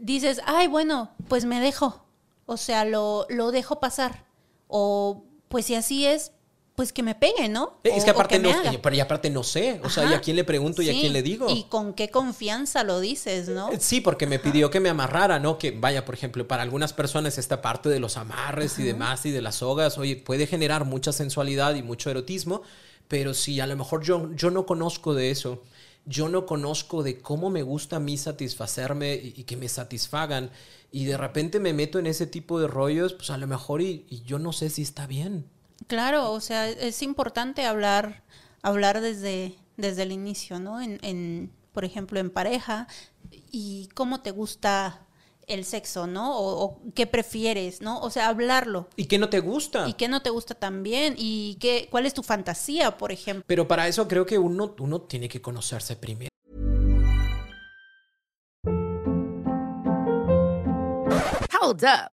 dices, 0.00 0.40
ay, 0.46 0.66
bueno, 0.68 1.10
pues 1.28 1.44
me 1.44 1.60
dejo. 1.60 2.04
O 2.46 2.56
sea, 2.56 2.84
lo, 2.84 3.26
lo 3.30 3.50
dejo 3.50 3.80
pasar. 3.80 4.24
O 4.68 5.24
pues 5.48 5.66
si 5.66 5.74
así 5.74 6.06
es, 6.06 6.32
pues 6.74 6.92
que 6.92 7.04
me 7.04 7.14
pegue, 7.14 7.48
¿no? 7.48 7.78
Eh, 7.84 7.90
Es 7.94 8.02
O- 8.02 8.04
que 8.06 8.10
aparte 8.10 8.38
no, 8.40 8.50
pero 8.82 8.96
y 8.96 9.00
aparte 9.00 9.30
no 9.30 9.44
sé, 9.44 9.80
o 9.84 9.88
sea. 9.88 10.10
¿y 10.10 10.14
a 10.14 10.20
quién 10.20 10.34
le 10.34 10.42
pregunto 10.42 10.82
y 10.82 10.88
a 10.90 10.92
quién 10.92 11.12
le 11.12 11.22
digo? 11.22 11.46
Y 11.48 11.64
con 11.68 11.94
qué 11.94 12.10
confianza 12.10 12.82
lo 12.82 12.98
dices, 12.98 13.48
¿no? 13.48 13.70
Sí, 13.78 14.00
porque 14.00 14.26
me 14.26 14.40
pidió 14.40 14.70
que 14.70 14.80
me 14.80 14.88
amarrara, 14.88 15.38
¿no? 15.38 15.56
Que 15.56 15.70
vaya, 15.70 16.04
por 16.04 16.16
ejemplo, 16.16 16.48
para 16.48 16.64
algunas 16.64 16.92
personas 16.92 17.38
esta 17.38 17.62
parte 17.62 17.88
de 17.88 18.00
los 18.00 18.16
amarres 18.16 18.78
y 18.80 18.82
demás 18.82 19.24
y 19.26 19.30
de 19.30 19.40
las 19.42 19.56
sogas, 19.56 19.96
oye, 19.98 20.16
puede 20.16 20.48
generar 20.48 20.84
mucha 20.84 21.12
sensualidad 21.12 21.76
y 21.76 21.84
mucho 21.84 22.10
erotismo, 22.10 22.62
pero 23.06 23.34
si 23.34 23.60
a 23.60 23.66
lo 23.68 23.76
mejor 23.76 24.02
yo, 24.02 24.28
yo 24.34 24.50
no 24.50 24.66
conozco 24.66 25.14
de 25.14 25.30
eso, 25.30 25.62
yo 26.06 26.28
no 26.28 26.46
conozco 26.46 27.02
de 27.02 27.20
cómo 27.20 27.50
me 27.50 27.62
gusta 27.62 27.96
a 27.96 28.00
mí 28.00 28.16
satisfacerme 28.16 29.14
y, 29.14 29.44
que 29.44 29.56
me 29.56 29.68
satisfagan, 29.68 30.50
y 30.92 31.06
de 31.06 31.16
repente 31.16 31.60
me 31.60 31.72
meto 31.72 31.98
en 31.98 32.06
ese 32.06 32.26
tipo 32.26 32.60
de 32.60 32.68
rollos, 32.68 33.14
pues 33.14 33.30
a 33.30 33.38
lo 33.38 33.46
mejor 33.46 33.80
y, 33.80 34.06
y 34.08 34.22
yo 34.22 34.38
no 34.38 34.52
sé 34.52 34.70
si 34.70 34.82
está 34.82 35.06
bien. 35.06 35.46
Claro, 35.86 36.32
o 36.32 36.40
sea, 36.40 36.68
es 36.68 37.02
importante 37.02 37.64
hablar, 37.64 38.22
hablar 38.62 39.00
desde, 39.00 39.56
desde 39.76 40.02
el 40.02 40.12
inicio, 40.12 40.58
¿no? 40.60 40.80
En, 40.80 40.98
en, 41.02 41.52
por 41.72 41.84
ejemplo, 41.84 42.20
en 42.20 42.30
pareja, 42.30 42.86
y 43.50 43.88
cómo 43.94 44.20
te 44.20 44.30
gusta 44.30 45.03
el 45.48 45.64
sexo, 45.64 46.06
¿no? 46.06 46.36
O, 46.38 46.64
o 46.64 46.80
qué 46.94 47.06
prefieres, 47.06 47.80
¿no? 47.80 48.00
O 48.00 48.10
sea, 48.10 48.28
hablarlo. 48.28 48.88
¿Y 48.96 49.06
qué 49.06 49.18
no 49.18 49.28
te 49.28 49.40
gusta? 49.40 49.88
¿Y 49.88 49.94
qué 49.94 50.08
no 50.08 50.22
te 50.22 50.30
gusta 50.30 50.54
también? 50.54 51.14
¿Y 51.16 51.56
qué, 51.60 51.88
cuál 51.90 52.06
es 52.06 52.14
tu 52.14 52.22
fantasía, 52.22 52.96
por 52.96 53.12
ejemplo? 53.12 53.44
Pero 53.46 53.68
para 53.68 53.88
eso 53.88 54.08
creo 54.08 54.26
que 54.26 54.38
uno, 54.38 54.74
uno 54.78 55.02
tiene 55.02 55.28
que 55.28 55.40
conocerse 55.40 55.96
primero. 55.96 56.30
Hold 61.60 61.84
up. 61.84 62.13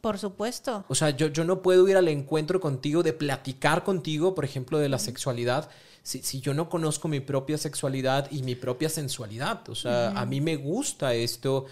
Por 0.00 0.18
supuesto. 0.18 0.84
O 0.88 0.94
sea, 0.94 1.10
yo, 1.10 1.28
yo 1.28 1.44
no 1.44 1.62
puedo 1.62 1.86
ir 1.88 1.96
al 1.96 2.08
encuentro 2.08 2.60
contigo, 2.60 3.02
de 3.02 3.12
platicar 3.12 3.84
contigo, 3.84 4.34
por 4.34 4.44
ejemplo, 4.44 4.78
de 4.78 4.88
la 4.88 4.98
sexualidad, 4.98 5.70
si, 6.02 6.22
si 6.22 6.40
yo 6.40 6.54
no 6.54 6.68
conozco 6.68 7.08
mi 7.08 7.20
propia 7.20 7.58
sexualidad 7.58 8.30
y 8.30 8.42
mi 8.42 8.54
propia 8.54 8.88
sensualidad. 8.88 9.68
O 9.68 9.74
sea, 9.74 10.10
a 10.10 10.26
mí 10.26 10.40
me 10.40 10.56
gusta 10.56 11.14
esto, 11.14 11.66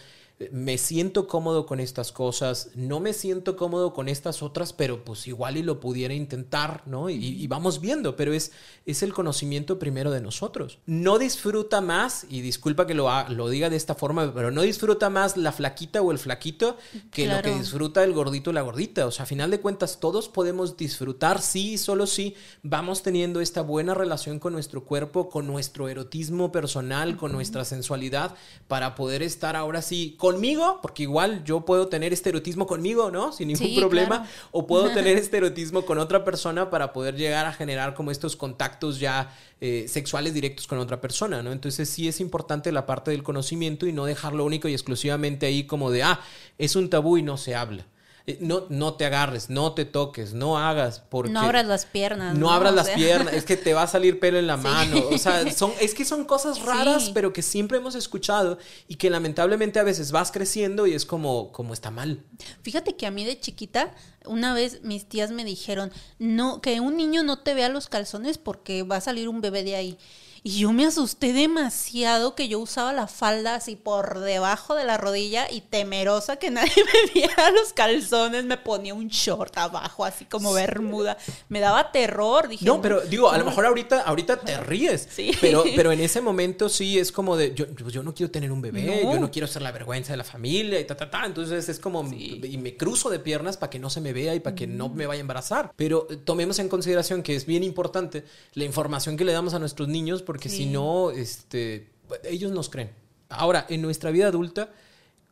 me 0.50 0.78
siento 0.78 1.26
cómodo 1.26 1.66
con 1.66 1.80
estas 1.80 2.12
cosas, 2.12 2.70
no 2.74 3.00
me 3.00 3.12
siento 3.12 3.56
cómodo 3.56 3.92
con 3.92 4.08
estas 4.08 4.42
otras, 4.42 4.72
pero 4.72 5.04
pues 5.04 5.26
igual 5.26 5.56
y 5.56 5.62
lo 5.62 5.80
pudiera 5.80 6.14
intentar, 6.14 6.82
¿no? 6.86 7.10
Y, 7.10 7.16
y 7.16 7.46
vamos 7.46 7.80
viendo, 7.80 8.16
pero 8.16 8.32
es, 8.32 8.52
es 8.86 9.02
el 9.02 9.12
conocimiento 9.12 9.78
primero 9.78 10.10
de 10.10 10.20
nosotros. 10.20 10.78
No 10.86 11.18
disfruta 11.18 11.80
más, 11.80 12.26
y 12.28 12.40
disculpa 12.40 12.86
que 12.86 12.94
lo, 12.94 13.08
lo 13.28 13.48
diga 13.48 13.70
de 13.70 13.76
esta 13.76 13.94
forma, 13.94 14.32
pero 14.34 14.50
no 14.50 14.62
disfruta 14.62 15.10
más 15.10 15.36
la 15.36 15.52
flaquita 15.52 16.02
o 16.02 16.12
el 16.12 16.18
flaquito 16.18 16.76
que 17.10 17.26
lo 17.26 17.40
que 17.42 17.54
disfruta 17.54 18.02
el 18.04 18.12
gordito 18.12 18.50
o 18.50 18.52
la 18.52 18.62
gordita. 18.62 19.06
O 19.06 19.10
sea, 19.10 19.24
a 19.24 19.26
final 19.26 19.50
de 19.50 19.60
cuentas, 19.60 20.00
todos 20.00 20.28
podemos 20.28 20.76
disfrutar, 20.76 21.40
sí, 21.40 21.72
y 21.72 21.78
solo 21.78 22.06
sí, 22.06 22.34
vamos 22.62 23.02
teniendo 23.02 23.40
esta 23.40 23.62
buena 23.62 23.94
relación 23.94 24.38
con 24.38 24.52
nuestro 24.52 24.84
cuerpo, 24.84 25.28
con 25.28 25.46
nuestro 25.46 25.88
erotismo 25.88 26.52
personal, 26.52 27.16
con 27.16 27.32
nuestra 27.32 27.64
sensualidad, 27.64 28.34
para 28.68 28.94
poder 28.94 29.22
estar 29.22 29.56
ahora 29.56 29.82
sí 29.82 30.16
conmigo, 30.32 30.78
porque 30.82 31.04
igual 31.04 31.44
yo 31.44 31.60
puedo 31.64 31.88
tener 31.88 32.12
este 32.12 32.30
erotismo 32.30 32.66
conmigo, 32.66 33.10
¿no? 33.10 33.32
Sin 33.32 33.48
ningún 33.48 33.66
Sí, 33.66 33.76
problema, 33.78 34.16
claro. 34.18 34.30
o 34.52 34.66
puedo 34.66 34.90
tener 34.94 35.16
este 35.16 35.36
erotismo 35.36 35.84
con 35.84 35.98
otra 35.98 36.24
persona 36.24 36.70
para 36.70 36.92
poder 36.92 37.16
llegar 37.16 37.46
a 37.46 37.52
generar 37.52 37.94
como 37.94 38.10
estos 38.10 38.36
contactos 38.36 38.98
ya 39.00 39.34
eh, 39.60 39.86
sexuales 39.88 40.34
directos 40.34 40.66
con 40.66 40.78
otra 40.78 41.00
persona, 41.00 41.42
¿no? 41.42 41.52
Entonces 41.52 41.88
sí 41.88 42.08
es 42.08 42.20
importante 42.20 42.72
la 42.72 42.86
parte 42.86 43.10
del 43.10 43.22
conocimiento 43.22 43.86
y 43.86 43.92
no 43.92 44.04
dejarlo 44.06 44.44
único 44.44 44.68
y 44.68 44.72
exclusivamente 44.72 45.46
ahí 45.46 45.64
como 45.64 45.90
de, 45.90 46.02
ah, 46.02 46.20
es 46.58 46.74
un 46.76 46.90
tabú 46.90 47.16
y 47.18 47.22
no 47.22 47.36
se 47.36 47.54
habla. 47.54 47.86
Eh, 48.26 48.38
No, 48.40 48.64
no 48.68 48.94
te 48.94 49.04
agarres, 49.04 49.50
no 49.50 49.72
te 49.72 49.84
toques, 49.84 50.32
no 50.32 50.58
hagas 50.58 51.00
porque... 51.00 51.32
No 51.32 51.40
abras 51.40 51.66
las 51.66 51.86
piernas. 51.86 52.38
No 52.38 52.52
abras 52.52 52.72
O 52.72 52.76
las 52.76 52.88
piernas, 52.90 53.34
es 53.34 53.44
que 53.44 53.56
te 53.56 53.74
va 53.74 53.82
a 53.82 53.86
salir 53.86 54.20
pelo 54.20 54.38
en 54.38 54.46
la 54.46 54.56
mano. 54.56 54.96
O 55.10 55.18
sea, 55.18 55.50
son, 55.52 55.72
es 55.80 55.94
que 55.94 56.04
son 56.04 56.24
cosas 56.24 56.62
raras, 56.62 57.06
Sí. 57.06 57.10
pero 57.14 57.32
que 57.32 57.42
siempre 57.42 57.78
hemos 57.78 57.94
escuchado 57.94 58.58
y 58.88 58.94
que 58.96 59.10
lamentablemente 59.10 59.78
a 59.80 59.82
veces 59.82 60.12
vas 60.12 60.30
creciendo 60.30 60.86
y 60.86 60.94
es 60.94 61.04
como, 61.04 61.50
como 61.52 61.72
está 61.72 61.90
mal. 61.90 62.22
Fíjate 62.62 62.94
que 62.96 63.06
a 63.06 63.10
mí 63.10 63.24
de 63.24 63.40
chiquita, 63.40 63.92
una 64.24 64.54
vez 64.54 64.82
mis 64.82 65.06
tías 65.08 65.30
me 65.30 65.44
dijeron, 65.44 65.90
no, 66.18 66.60
que 66.60 66.78
un 66.80 66.96
niño 66.96 67.22
no 67.24 67.40
te 67.40 67.54
vea 67.54 67.68
los 67.68 67.88
calzones 67.88 68.38
porque 68.38 68.82
va 68.84 68.96
a 68.96 69.00
salir 69.00 69.28
un 69.28 69.40
bebé 69.40 69.64
de 69.64 69.76
ahí. 69.76 69.98
Y 70.44 70.58
yo 70.58 70.72
me 70.72 70.84
asusté 70.86 71.32
demasiado 71.32 72.34
que 72.34 72.48
yo 72.48 72.58
usaba 72.58 72.92
la 72.92 73.06
falda 73.06 73.54
así 73.54 73.76
por 73.76 74.18
debajo 74.20 74.74
de 74.74 74.82
la 74.84 74.96
rodilla 74.98 75.48
y 75.50 75.60
temerosa 75.60 76.36
que 76.36 76.50
nadie 76.50 76.72
me 76.76 77.12
viera 77.12 77.50
los 77.52 77.72
calzones, 77.72 78.44
me 78.44 78.56
ponía 78.56 78.92
un 78.94 79.06
short 79.08 79.56
abajo, 79.56 80.04
así 80.04 80.24
como 80.24 80.52
bermuda. 80.52 81.16
Me 81.48 81.60
daba 81.60 81.92
terror, 81.92 82.48
dije. 82.48 82.64
No, 82.64 82.80
pero 82.82 83.00
digo, 83.02 83.30
a 83.30 83.38
lo 83.38 83.44
mejor 83.44 83.66
ahorita, 83.66 84.02
ahorita 84.02 84.38
te 84.40 84.56
ríes. 84.58 85.08
Sí. 85.14 85.30
Pero, 85.40 85.62
pero 85.76 85.92
en 85.92 86.00
ese 86.00 86.20
momento 86.20 86.68
sí 86.68 86.98
es 86.98 87.12
como 87.12 87.36
de, 87.36 87.54
yo, 87.54 87.66
yo- 87.76 87.88
yo 87.88 88.02
no 88.02 88.12
quiero 88.14 88.32
tener 88.32 88.50
un 88.50 88.60
bebé, 88.62 89.02
No. 89.04 89.12
yo 89.14 89.20
no 89.20 89.30
quiero 89.30 89.46
ser 89.46 89.62
la 89.62 89.70
vergüenza 89.70 90.12
de 90.12 90.16
la 90.16 90.24
familia 90.24 90.80
y 90.80 90.84
ta, 90.84 90.96
ta, 90.96 91.08
ta. 91.08 91.24
Entonces 91.24 91.68
es 91.68 91.78
como, 91.78 92.02
y 92.12 92.58
me 92.58 92.76
cruzo 92.76 93.10
de 93.10 93.20
piernas 93.20 93.56
para 93.56 93.70
que 93.70 93.78
no 93.78 93.90
se 93.90 94.00
me 94.00 94.12
vea 94.12 94.34
y 94.34 94.40
para 94.40 94.56
que 94.56 94.66
no 94.66 94.88
me 94.88 95.06
vaya 95.06 95.20
a 95.20 95.22
embarazar. 95.22 95.72
Pero 95.76 96.08
tomemos 96.24 96.58
en 96.58 96.68
consideración 96.68 97.22
que 97.22 97.36
es 97.36 97.46
bien 97.46 97.62
importante 97.62 98.24
la 98.54 98.64
información 98.64 99.16
que 99.16 99.24
le 99.24 99.32
damos 99.32 99.54
a 99.54 99.58
nuestros 99.60 99.86
niños 99.88 100.22
porque 100.32 100.48
si 100.48 100.64
no, 100.64 101.10
este, 101.10 101.90
ellos 102.24 102.52
nos 102.52 102.70
creen. 102.70 102.90
Ahora, 103.28 103.66
en 103.68 103.82
nuestra 103.82 104.10
vida 104.10 104.28
adulta, 104.28 104.70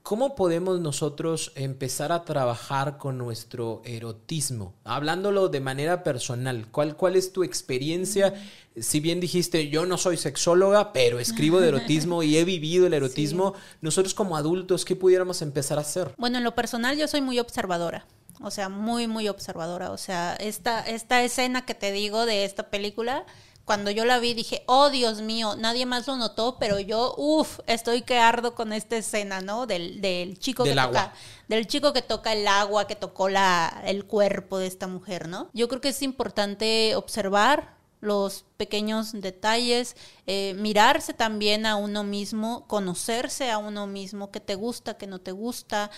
¿Cómo 0.02 0.34
podemos 0.34 0.80
nosotros 0.80 1.52
empezar 1.54 2.10
a 2.10 2.24
trabajar 2.24 2.96
con 2.96 3.18
nuestro 3.18 3.82
erotismo? 3.84 4.72
Hablándolo 4.82 5.50
de 5.50 5.60
manera 5.60 6.02
personal, 6.02 6.66
¿cuál, 6.70 6.96
cuál 6.96 7.16
es 7.16 7.34
tu 7.34 7.44
experiencia? 7.44 8.32
Si 8.80 8.98
bien 8.98 9.20
dijiste, 9.20 9.68
yo 9.68 9.84
no 9.84 9.98
soy 9.98 10.16
sexóloga, 10.16 10.94
pero 10.94 11.20
escribo 11.20 11.60
de 11.60 11.68
erotismo 11.68 12.22
y 12.22 12.38
he 12.38 12.44
vivido 12.44 12.86
el 12.86 12.94
erotismo, 13.00 13.52
nosotros 13.82 14.14
como 14.14 14.38
adultos, 14.38 14.86
¿qué 14.86 14.96
pudiéramos 14.96 15.42
empezar 15.42 15.76
a 15.76 15.82
hacer? 15.82 16.14
Bueno, 16.16 16.38
en 16.38 16.44
lo 16.44 16.54
personal 16.54 16.96
yo 16.96 17.06
soy 17.06 17.20
muy 17.20 17.38
observadora. 17.38 18.06
O 18.42 18.50
sea, 18.50 18.70
muy, 18.70 19.06
muy 19.06 19.28
observadora. 19.28 19.90
O 19.90 19.98
sea, 19.98 20.34
esta, 20.36 20.80
esta 20.80 21.22
escena 21.22 21.66
que 21.66 21.74
te 21.74 21.92
digo 21.92 22.24
de 22.24 22.44
esta 22.46 22.70
película, 22.70 23.26
cuando 23.70 23.92
yo 23.92 24.04
la 24.04 24.18
vi 24.18 24.34
dije, 24.34 24.64
oh 24.66 24.90
Dios 24.90 25.20
mío, 25.20 25.54
nadie 25.56 25.86
más 25.86 26.08
lo 26.08 26.16
notó, 26.16 26.56
pero 26.58 26.80
yo, 26.80 27.14
uff, 27.16 27.60
estoy 27.68 28.02
que 28.02 28.18
ardo 28.18 28.56
con 28.56 28.72
esta 28.72 28.96
escena, 28.96 29.42
¿no? 29.42 29.68
Del, 29.68 30.00
del 30.00 30.40
chico 30.40 30.64
Del 30.64 30.74
que 30.74 30.80
agua. 30.80 31.02
toca, 31.04 31.14
del 31.46 31.68
chico 31.68 31.92
que 31.92 32.02
toca 32.02 32.32
el 32.32 32.48
agua, 32.48 32.88
que 32.88 32.96
tocó 32.96 33.28
la, 33.28 33.80
el 33.86 34.06
cuerpo 34.06 34.58
de 34.58 34.66
esta 34.66 34.88
mujer, 34.88 35.28
¿no? 35.28 35.50
Yo 35.52 35.68
creo 35.68 35.80
que 35.80 35.90
es 35.90 36.02
importante 36.02 36.96
observar 36.96 37.76
los 38.00 38.44
pequeños 38.56 39.12
detalles, 39.12 39.94
eh, 40.26 40.54
mirarse 40.58 41.14
también 41.14 41.64
a 41.64 41.76
uno 41.76 42.02
mismo, 42.02 42.66
conocerse 42.66 43.52
a 43.52 43.58
uno 43.58 43.86
mismo, 43.86 44.32
qué 44.32 44.40
te 44.40 44.56
gusta, 44.56 44.94
qué 44.98 45.06
no 45.06 45.20
te 45.20 45.30
gusta, 45.30 45.92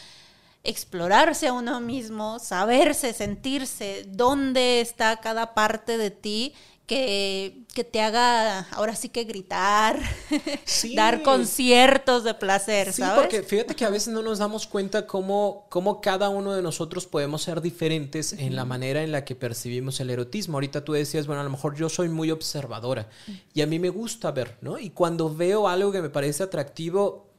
explorarse 0.63 1.49
a 1.49 1.55
uno 1.55 1.81
mismo, 1.81 2.39
saberse, 2.39 3.15
sentirse, 3.15 4.05
dónde 4.09 4.83
está 4.83 5.17
cada 5.17 5.55
parte 5.55 5.97
de 5.97 6.11
ti 6.11 6.55
que, 6.93 7.63
que 7.73 7.85
te 7.85 8.01
haga 8.01 8.61
ahora 8.73 8.95
sí 8.95 9.09
que 9.09 9.25
gritar, 9.25 9.99
Sí. 10.65 10.95
dar 10.95 11.23
conciertos 11.23 12.25
de 12.25 12.35
placer, 12.35 12.93
Sí, 12.93 13.01
¿sabes? 13.03 13.21
porque 13.21 13.43
fíjate 13.43 13.75
que 13.75 13.85
a 13.85 13.91
veces 13.91 14.13
no 14.13 14.23
nos 14.23 14.39
damos 14.39 14.67
cuenta 14.67 15.07
cómo, 15.07 15.67
cómo 15.71 16.01
cada 16.01 16.29
uno 16.29 16.53
de 16.53 16.61
nosotros 16.63 17.07
podemos 17.07 17.43
ser 17.43 17.61
diferentes 17.63 18.33
en 18.35 18.57
la 18.57 18.65
manera 18.65 19.03
en 19.03 19.13
la 19.13 19.25
que 19.25 19.35
percibimos 19.35 20.01
el 20.01 20.11
erotismo. 20.11 20.57
Ahorita 20.59 20.85
tú 20.85 20.93
decías, 20.93 21.27
bueno, 21.27 21.41
a 21.41 21.45
lo 21.45 21.51
mejor 21.51 21.77
yo 21.77 21.89
soy 21.89 22.09
muy 22.09 22.31
observadora 22.31 23.09
y 23.55 23.63
a 23.63 23.67
mí 23.67 23.79
me 23.79 23.89
gusta 23.89 24.31
ver, 24.31 24.59
¿no? 24.61 24.79
Y 24.79 24.91
cuando 24.91 25.35
veo 25.35 25.69
algo 25.69 25.93
que 25.93 26.03
me 26.03 26.11
parece 26.11 26.43
atractivo, 26.43 27.31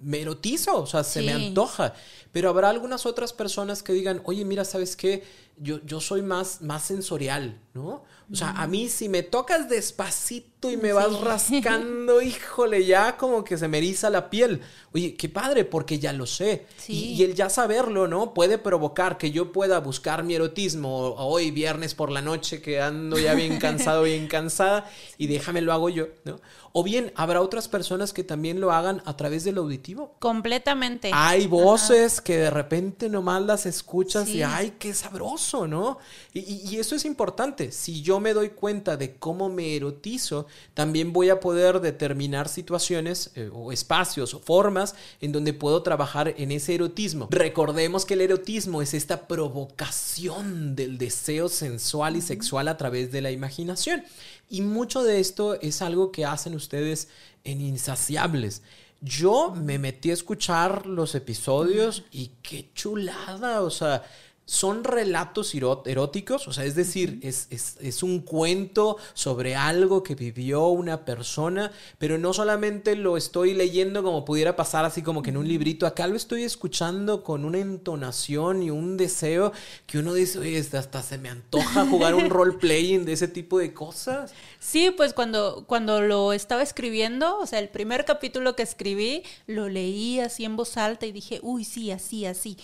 me 0.00 0.20
erotizo, 0.20 0.82
o 0.82 0.86
sea, 0.86 1.04
se 1.04 1.22
me 1.22 1.32
antoja. 1.32 1.94
Pero 2.32 2.48
habrá 2.48 2.70
algunas 2.70 3.06
otras 3.06 3.32
personas 3.32 3.82
que 3.82 3.92
digan, 3.92 4.20
oye, 4.24 4.44
mira, 4.44 4.64
¿sabes 4.64 4.96
qué? 4.96 5.22
Yo, 5.58 5.80
yo 5.84 6.00
soy 6.00 6.22
más, 6.22 6.60
más 6.62 6.82
sensorial, 6.82 7.60
¿no? 7.74 8.02
O 8.32 8.36
sea, 8.36 8.50
a 8.50 8.66
mí 8.66 8.88
si 8.88 9.08
me 9.08 9.22
tocas 9.22 9.68
despacito 9.68 10.51
y 10.70 10.76
me 10.76 10.92
vas 10.92 11.20
rascando, 11.20 12.20
híjole, 12.22 12.84
ya 12.86 13.16
como 13.16 13.44
que 13.44 13.58
se 13.58 13.68
me 13.68 13.78
eriza 13.78 14.10
la 14.10 14.30
piel. 14.30 14.60
Oye, 14.94 15.14
qué 15.14 15.28
padre, 15.28 15.64
porque 15.64 15.98
ya 15.98 16.12
lo 16.12 16.26
sé. 16.26 16.66
Sí. 16.76 16.92
Y, 16.92 17.12
y 17.14 17.22
el 17.24 17.34
ya 17.34 17.48
saberlo, 17.48 18.08
¿no? 18.08 18.34
Puede 18.34 18.58
provocar 18.58 19.16
que 19.18 19.30
yo 19.30 19.52
pueda 19.52 19.80
buscar 19.80 20.22
mi 20.22 20.34
erotismo 20.34 21.14
hoy, 21.16 21.50
viernes 21.50 21.94
por 21.94 22.10
la 22.10 22.20
noche, 22.22 22.60
que 22.60 22.80
ando 22.80 23.18
ya 23.18 23.34
bien 23.34 23.58
cansado, 23.58 24.02
bien 24.02 24.28
cansada, 24.28 24.88
y 25.18 25.26
déjame 25.28 25.60
lo 25.62 25.72
hago 25.72 25.88
yo, 25.88 26.08
¿no? 26.24 26.40
O 26.74 26.82
bien, 26.82 27.12
habrá 27.16 27.42
otras 27.42 27.68
personas 27.68 28.14
que 28.14 28.24
también 28.24 28.58
lo 28.58 28.72
hagan 28.72 29.02
a 29.04 29.14
través 29.16 29.44
del 29.44 29.58
auditivo. 29.58 30.14
Completamente. 30.18 31.10
Hay 31.12 31.46
voces 31.46 32.20
que 32.22 32.38
de 32.38 32.50
repente 32.50 33.10
nomás 33.10 33.42
las 33.42 33.66
escuchas 33.66 34.26
y. 34.30 34.42
¡ay, 34.42 34.74
qué 34.78 34.94
sabroso! 34.94 35.66
¿no? 35.66 35.98
Y, 36.32 36.40
y- 36.40 36.62
y 36.70 36.78
eso 36.78 36.94
es 36.94 37.04
importante. 37.04 37.72
Si 37.72 38.00
yo 38.02 38.20
me 38.20 38.32
doy 38.32 38.50
cuenta 38.50 38.96
de 38.96 39.16
cómo 39.16 39.50
me 39.50 39.76
erotizo, 39.76 40.46
también 40.74 41.12
voy 41.12 41.30
a 41.30 41.40
poder 41.40 41.80
determinar 41.80 42.48
situaciones 42.48 43.30
eh, 43.34 43.50
o 43.52 43.72
espacios 43.72 44.34
o 44.34 44.40
formas 44.40 44.94
en 45.20 45.32
donde 45.32 45.52
puedo 45.52 45.82
trabajar 45.82 46.34
en 46.36 46.52
ese 46.52 46.74
erotismo. 46.74 47.28
Recordemos 47.30 48.04
que 48.04 48.14
el 48.14 48.22
erotismo 48.22 48.82
es 48.82 48.94
esta 48.94 49.26
provocación 49.26 50.74
del 50.74 50.98
deseo 50.98 51.48
sensual 51.48 52.16
y 52.16 52.22
sexual 52.22 52.68
a 52.68 52.76
través 52.76 53.12
de 53.12 53.20
la 53.20 53.30
imaginación. 53.30 54.04
Y 54.48 54.62
mucho 54.62 55.02
de 55.02 55.20
esto 55.20 55.60
es 55.60 55.82
algo 55.82 56.12
que 56.12 56.24
hacen 56.24 56.54
ustedes 56.54 57.08
en 57.44 57.60
Insaciables. 57.60 58.62
Yo 59.00 59.52
me 59.52 59.78
metí 59.78 60.10
a 60.10 60.14
escuchar 60.14 60.86
los 60.86 61.14
episodios 61.16 62.04
y 62.12 62.30
qué 62.40 62.70
chulada, 62.72 63.62
o 63.62 63.70
sea, 63.70 64.04
son 64.44 64.82
relatos 64.84 65.54
eróticos, 65.54 66.48
o 66.48 66.52
sea, 66.52 66.64
es 66.64 66.74
decir, 66.74 67.20
es, 67.22 67.46
es- 67.50 67.76
es 67.80 68.02
un 68.02 68.20
cuento 68.20 68.96
sobre 69.14 69.54
algo 69.54 70.02
que 70.02 70.14
vivió 70.14 70.66
una 70.66 71.04
persona, 71.04 71.70
pero 71.98 72.18
no 72.18 72.32
solamente 72.34 72.96
lo 72.96 73.16
estoy 73.16 73.54
leyendo 73.54 74.02
como 74.02 74.24
pudiera 74.24 74.56
pasar 74.56 74.84
así 74.84 75.00
como 75.02 75.22
que 75.22 75.30
en 75.30 75.36
un 75.36 75.46
librito, 75.48 75.86
acá 75.86 76.06
lo 76.08 76.16
estoy 76.16 76.42
escuchando 76.42 77.22
con 77.22 77.44
una 77.44 77.58
entonación 77.58 78.62
y 78.62 78.70
un 78.70 78.96
deseo 78.96 79.52
que 79.86 79.98
uno 79.98 80.12
dice, 80.12 80.38
oye, 80.40 80.58
hasta- 80.58 80.80
hasta 80.80 81.02
se 81.02 81.18
me 81.18 81.28
antoja 81.28 81.86
jugar 81.86 82.14
un 82.14 82.28
role-playing 82.30 83.04
de 83.04 83.12
ese 83.12 83.28
tipo 83.28 83.58
de 83.58 83.72
cosas. 83.72 84.32
Sí, 84.58 84.90
pues 84.90 85.12
cuando, 85.14 85.64
cuando 85.66 86.00
lo 86.00 86.32
estaba 86.32 86.62
escribiendo, 86.62 87.38
o 87.38 87.46
sea, 87.46 87.60
el 87.60 87.68
primer 87.68 88.04
capítulo 88.04 88.56
que 88.56 88.64
escribí, 88.64 89.22
lo 89.46 89.68
leí 89.68 90.18
así 90.20 90.44
en 90.44 90.56
voz 90.56 90.76
alta 90.76 91.06
y 91.06 91.12
dije, 91.12 91.38
uy, 91.42 91.64
sí, 91.64 91.90
así, 91.92 92.26
así. 92.26 92.56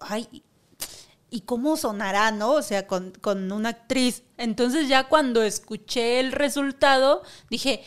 Ay, 0.00 0.42
¿y 1.34 1.40
cómo 1.40 1.76
sonará, 1.76 2.30
no? 2.30 2.52
O 2.52 2.62
sea, 2.62 2.86
con, 2.86 3.10
con 3.10 3.50
una 3.50 3.70
actriz. 3.70 4.22
Entonces 4.38 4.88
ya 4.88 5.08
cuando 5.08 5.42
escuché 5.42 6.20
el 6.20 6.30
resultado, 6.30 7.22
dije, 7.50 7.82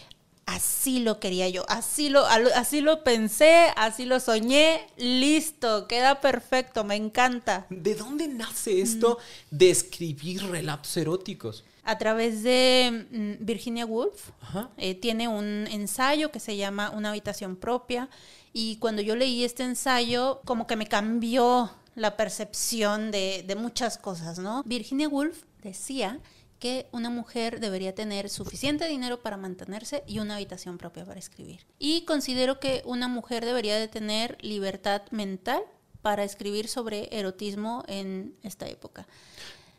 así 0.45 0.99
lo 0.99 1.21
quería 1.21 1.47
yo, 1.47 1.63
así 1.69 2.09
lo, 2.09 2.25
así 2.25 2.81
lo 2.81 3.05
pensé, 3.05 3.67
así 3.77 4.03
lo 4.03 4.19
soñé, 4.19 4.85
listo, 4.97 5.87
queda 5.87 6.19
perfecto, 6.19 6.83
me 6.83 6.97
encanta. 6.97 7.67
¿De 7.69 7.95
dónde 7.95 8.27
nace 8.27 8.81
esto 8.81 9.17
de 9.49 9.69
escribir 9.69 10.43
relatos 10.43 10.97
eróticos? 10.97 11.63
a 11.85 11.97
través 11.97 12.43
de 12.43 13.05
mm, 13.11 13.45
Virginia 13.45 13.85
Woolf. 13.85 14.31
Ajá. 14.41 14.69
Eh, 14.75 14.93
tiene 14.93 15.29
un 15.29 15.67
ensayo 15.71 16.31
que 16.31 16.41
se 16.41 16.57
llama 16.57 16.89
Una 16.89 17.11
habitación 17.11 17.55
propia. 17.55 18.09
Y 18.51 18.75
cuando 18.79 19.01
yo 19.01 19.15
leí 19.15 19.45
este 19.45 19.63
ensayo, 19.63 20.41
como 20.43 20.67
que 20.67 20.75
me 20.75 20.87
cambió 20.87 21.71
la 21.97 22.15
percepción 22.15 23.11
de, 23.11 23.43
de 23.45 23.55
muchas 23.55 23.97
cosas, 23.97 24.37
¿no? 24.39 24.61
Virginia 24.65 25.09
Woolf 25.09 25.43
decía 25.63 26.19
que 26.59 26.87
una 26.91 27.09
mujer 27.09 27.59
debería 27.59 27.93
tener 27.93 28.29
suficiente 28.29 28.87
dinero 28.87 29.21
para 29.21 29.35
mantenerse 29.35 30.03
y 30.07 30.19
una 30.19 30.35
habitación 30.35 30.77
propia 30.77 31.05
para 31.05 31.19
escribir. 31.19 31.65
Y 31.79 32.05
considero 32.05 32.59
que 32.59 32.81
una 32.85 33.07
mujer 33.07 33.45
debería 33.45 33.77
de 33.77 33.87
tener 33.87 34.37
libertad 34.41 35.01
mental 35.11 35.61
para 36.01 36.23
escribir 36.23 36.67
sobre 36.67 37.09
erotismo 37.11 37.83
en 37.87 38.35
esta 38.43 38.67
época. 38.67 39.07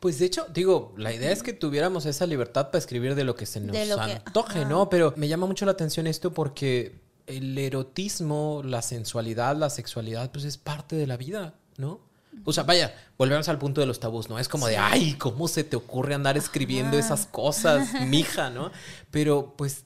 Pues 0.01 0.19
de 0.19 0.27
hecho, 0.27 0.47
digo, 0.53 0.95
la 0.97 1.13
idea 1.13 1.31
es 1.33 1.43
que 1.43 1.53
tuviéramos 1.53 2.05
esa 2.05 2.27
libertad 2.27 2.67
para 2.67 2.79
escribir 2.79 3.15
de 3.15 3.25
lo 3.25 3.35
que 3.35 3.47
se 3.47 3.61
nos 3.61 3.77
que- 3.77 3.93
antoje. 3.93 4.65
¿no? 4.65 4.89
Pero 4.89 5.15
me 5.17 5.29
llama 5.29 5.47
mucho 5.47 5.67
la 5.67 5.73
atención 5.73 6.07
esto 6.07 6.33
porque 6.33 7.01
el 7.27 7.57
erotismo, 7.59 8.63
la 8.65 8.83
sensualidad, 8.83 9.57
la 9.57 9.71
sexualidad, 9.71 10.31
pues 10.33 10.45
es 10.45 10.57
parte 10.59 10.97
de 10.97 11.07
la 11.07 11.17
vida, 11.17 11.55
¿no? 11.77 12.08
O 12.45 12.53
sea, 12.53 12.65
vaya, 12.65 12.95
volvemos 13.17 13.49
al 13.49 13.59
punto 13.59 13.81
de 13.81 13.87
los 13.87 14.01
tabús, 14.01 14.29
¿no? 14.29 14.39
Es 14.39 14.49
como 14.49 14.67
de, 14.67 14.77
ay, 14.77 15.15
¿cómo 15.15 15.49
se 15.49 15.65
te 15.65 15.77
ocurre 15.77 16.15
andar 16.15 16.37
escribiendo 16.37 16.97
Ajá. 16.97 17.07
esas 17.07 17.27
cosas, 17.27 17.89
mija, 18.07 18.51
¿no? 18.51 18.71
Pero 19.11 19.55
pues 19.57 19.85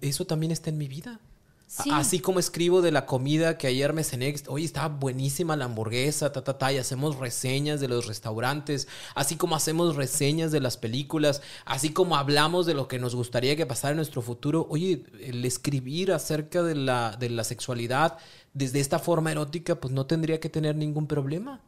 eso 0.00 0.26
también 0.26 0.52
está 0.52 0.70
en 0.70 0.78
mi 0.78 0.88
vida. 0.88 1.20
Sí. 1.68 1.90
Así 1.92 2.20
como 2.20 2.40
escribo 2.40 2.80
de 2.80 2.90
la 2.90 3.04
comida 3.04 3.58
que 3.58 3.66
ayer 3.66 3.92
me 3.92 4.02
cené, 4.02 4.34
oye, 4.46 4.64
estaba 4.64 4.88
buenísima 4.88 5.54
la 5.54 5.66
hamburguesa, 5.66 6.32
ta, 6.32 6.42
ta, 6.42 6.56
ta, 6.56 6.72
y 6.72 6.78
hacemos 6.78 7.16
reseñas 7.16 7.78
de 7.78 7.88
los 7.88 8.06
restaurantes, 8.06 8.88
así 9.14 9.36
como 9.36 9.54
hacemos 9.54 9.94
reseñas 9.94 10.50
de 10.50 10.60
las 10.60 10.78
películas, 10.78 11.42
así 11.66 11.90
como 11.90 12.16
hablamos 12.16 12.64
de 12.64 12.72
lo 12.72 12.88
que 12.88 12.98
nos 12.98 13.14
gustaría 13.14 13.54
que 13.54 13.66
pasara 13.66 13.90
en 13.90 13.96
nuestro 13.96 14.22
futuro, 14.22 14.66
oye, 14.70 15.04
el 15.20 15.44
escribir 15.44 16.10
acerca 16.10 16.62
de 16.62 16.74
la, 16.74 17.16
de 17.18 17.28
la 17.28 17.44
sexualidad 17.44 18.16
desde 18.54 18.80
esta 18.80 18.98
forma 18.98 19.30
erótica, 19.30 19.78
pues 19.78 19.92
no 19.92 20.06
tendría 20.06 20.40
que 20.40 20.48
tener 20.48 20.74
ningún 20.74 21.06
problema. 21.06 21.60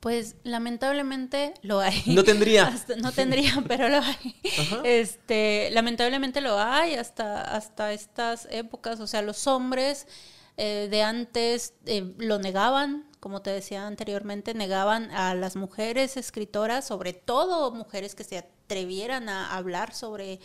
Pues 0.00 0.36
lamentablemente 0.44 1.54
lo 1.62 1.80
hay. 1.80 2.02
No 2.06 2.22
tendría. 2.22 2.66
Hasta- 2.68 2.96
no 2.96 3.10
tendría, 3.12 3.52
pero 3.68 3.88
lo 3.88 3.98
hay. 3.98 4.36
Ajá. 4.58 4.80
Este, 4.84 5.70
lamentablemente 5.72 6.40
lo 6.40 6.58
hay 6.58 6.94
hasta, 6.94 7.42
hasta 7.42 7.92
estas 7.92 8.46
épocas. 8.50 9.00
O 9.00 9.06
sea, 9.06 9.22
los 9.22 9.46
hombres 9.48 10.06
eh, 10.56 10.88
de 10.90 11.02
antes 11.02 11.74
eh, 11.86 12.14
lo 12.18 12.38
negaban, 12.38 13.06
como 13.20 13.42
te 13.42 13.50
decía 13.50 13.86
anteriormente, 13.88 14.54
negaban 14.54 15.10
a 15.10 15.34
las 15.34 15.56
mujeres 15.56 16.16
escritoras, 16.16 16.86
sobre 16.86 17.12
todo 17.12 17.72
mujeres 17.72 18.14
que 18.14 18.22
se 18.24 18.38
atrevieran 18.38 19.28
a 19.28 19.56
hablar 19.56 19.94
sobre 19.94 20.38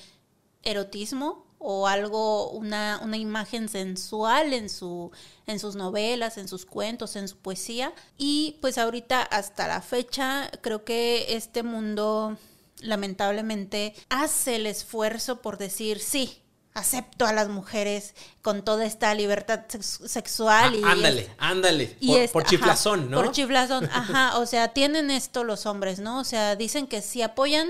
erotismo 0.63 1.45
o 1.65 1.87
algo, 1.87 2.49
una, 2.51 2.99
una 3.03 3.15
imagen 3.17 3.69
sensual 3.69 4.51
en, 4.53 4.69
su, 4.69 5.11
en 5.47 5.59
sus 5.59 5.75
novelas, 5.75 6.37
en 6.37 6.47
sus 6.47 6.65
cuentos, 6.65 7.15
en 7.15 7.27
su 7.27 7.37
poesía. 7.37 7.93
Y 8.17 8.57
pues 8.61 8.77
ahorita 8.77 9.21
hasta 9.21 9.67
la 9.67 9.81
fecha 9.81 10.51
creo 10.61 10.83
que 10.83 11.35
este 11.35 11.63
mundo 11.63 12.37
lamentablemente 12.81 13.93
hace 14.09 14.55
el 14.57 14.65
esfuerzo 14.67 15.41
por 15.41 15.57
decir 15.57 15.99
sí. 15.99 16.39
Acepto 16.75 17.27
a 17.27 17.33
las 17.33 17.49
mujeres 17.49 18.15
con 18.41 18.65
toda 18.65 18.83
esta 18.85 19.13
libertad 19.13 19.59
sex- 19.67 20.01
sexual. 20.07 20.73
y 20.73 20.81
Ah, 20.83 20.93
ándale, 20.93 21.29
ándale, 21.37 21.95
y 21.99 22.07
por, 22.07 22.19
es- 22.19 22.31
por 22.31 22.41
ajá, 22.41 22.49
chiflazón, 22.49 23.11
¿no? 23.11 23.17
Por 23.21 23.31
chiflazón, 23.31 23.85
ajá. 23.93 24.39
O 24.39 24.47
sea, 24.47 24.69
tienen 24.69 25.11
esto 25.11 25.43
los 25.43 25.67
hombres, 25.67 25.99
¿no? 25.99 26.19
O 26.19 26.23
sea, 26.23 26.55
dicen 26.55 26.87
que 26.87 27.03
sí 27.03 27.21
apoyan, 27.21 27.69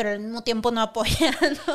pero 0.00 0.12
al 0.12 0.20
mismo 0.20 0.42
tiempo 0.42 0.70
no 0.70 0.80
apoya, 0.80 1.30
¿no? 1.66 1.74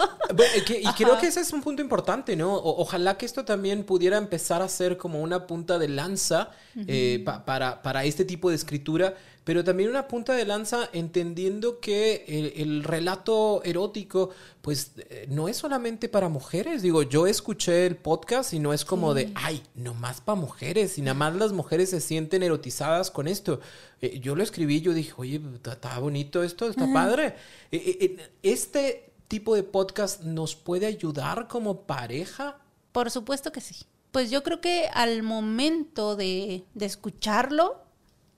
y 0.68 0.94
creo 0.94 1.20
que 1.20 1.28
ese 1.28 1.42
es 1.42 1.54
un 1.54 1.62
punto 1.62 1.84
importante, 1.84 2.36
¿no? 2.36 2.56
ojalá 2.56 3.20
que 3.20 3.26
esto 3.28 3.46
también 3.46 3.84
pudiera 3.84 4.18
empezar 4.18 4.64
a 4.64 4.68
ser 4.68 4.98
como 4.98 5.22
una 5.22 5.46
punta 5.46 5.78
de 5.78 5.90
lanza 5.90 6.50
eh, 6.88 7.24
para, 7.46 7.84
para 7.84 8.04
este 8.04 8.26
tipo 8.26 8.50
de 8.50 8.56
escritura 8.56 9.14
pero 9.46 9.64
también 9.64 9.92
una 9.92 10.08
punta 10.08 10.34
de 10.34 10.44
lanza 10.44 10.90
entendiendo 10.92 11.80
que 11.80 12.26
el, 12.58 12.84
relato 12.84 13.62
erótico, 13.64 14.32
pues 14.64 14.94
eh, 14.98 15.28
no 15.30 15.48
es 15.48 15.58
solamente 15.58 16.10
para 16.10 16.30
mujeres. 16.30 16.82
Digo, 16.82 17.04
yo 17.04 17.28
escuché 17.28 17.86
el 17.86 17.96
podcast 17.96 18.54
y 18.54 18.60
no 18.60 18.74
es 18.74 18.84
como 18.84 19.14
de, 19.14 19.32
ay, 19.36 19.62
nomás 19.76 20.20
para 20.20 20.36
mujeres, 20.36 20.98
y 20.98 21.04
nada 21.04 21.14
más 21.14 21.36
las 21.36 21.54
mujeres 21.54 21.92
se 21.92 22.02
sienten 22.02 22.42
erotizadas 22.42 23.12
con 23.12 23.28
esto. 23.28 23.60
Eh, 24.02 24.20
yo 24.20 24.36
lo 24.36 24.42
escribí, 24.42 24.82
yo 24.82 24.96
dije, 24.96 25.14
oye, 25.16 25.40
está 25.64 26.00
bonito 26.00 26.42
esto, 26.42 26.68
está 26.68 26.92
padre. 26.92 27.36
Eh, 27.72 28.18
este 28.42 29.14
tipo 29.28 29.54
de 29.54 29.62
podcast 29.62 30.24
nos 30.24 30.56
puede 30.56 30.88
ayudar 30.88 31.48
como 31.48 31.82
pareja. 31.82 32.58
Por 32.92 33.12
supuesto 33.12 33.52
que 33.52 33.62
sí. 33.62 33.86
Pues 34.12 34.32
yo 34.32 34.42
creo 34.42 34.60
que 34.60 34.88
al 34.92 35.22
momento 35.22 36.16
de, 36.16 36.64
de 36.74 36.86
escucharlo, 36.88 37.85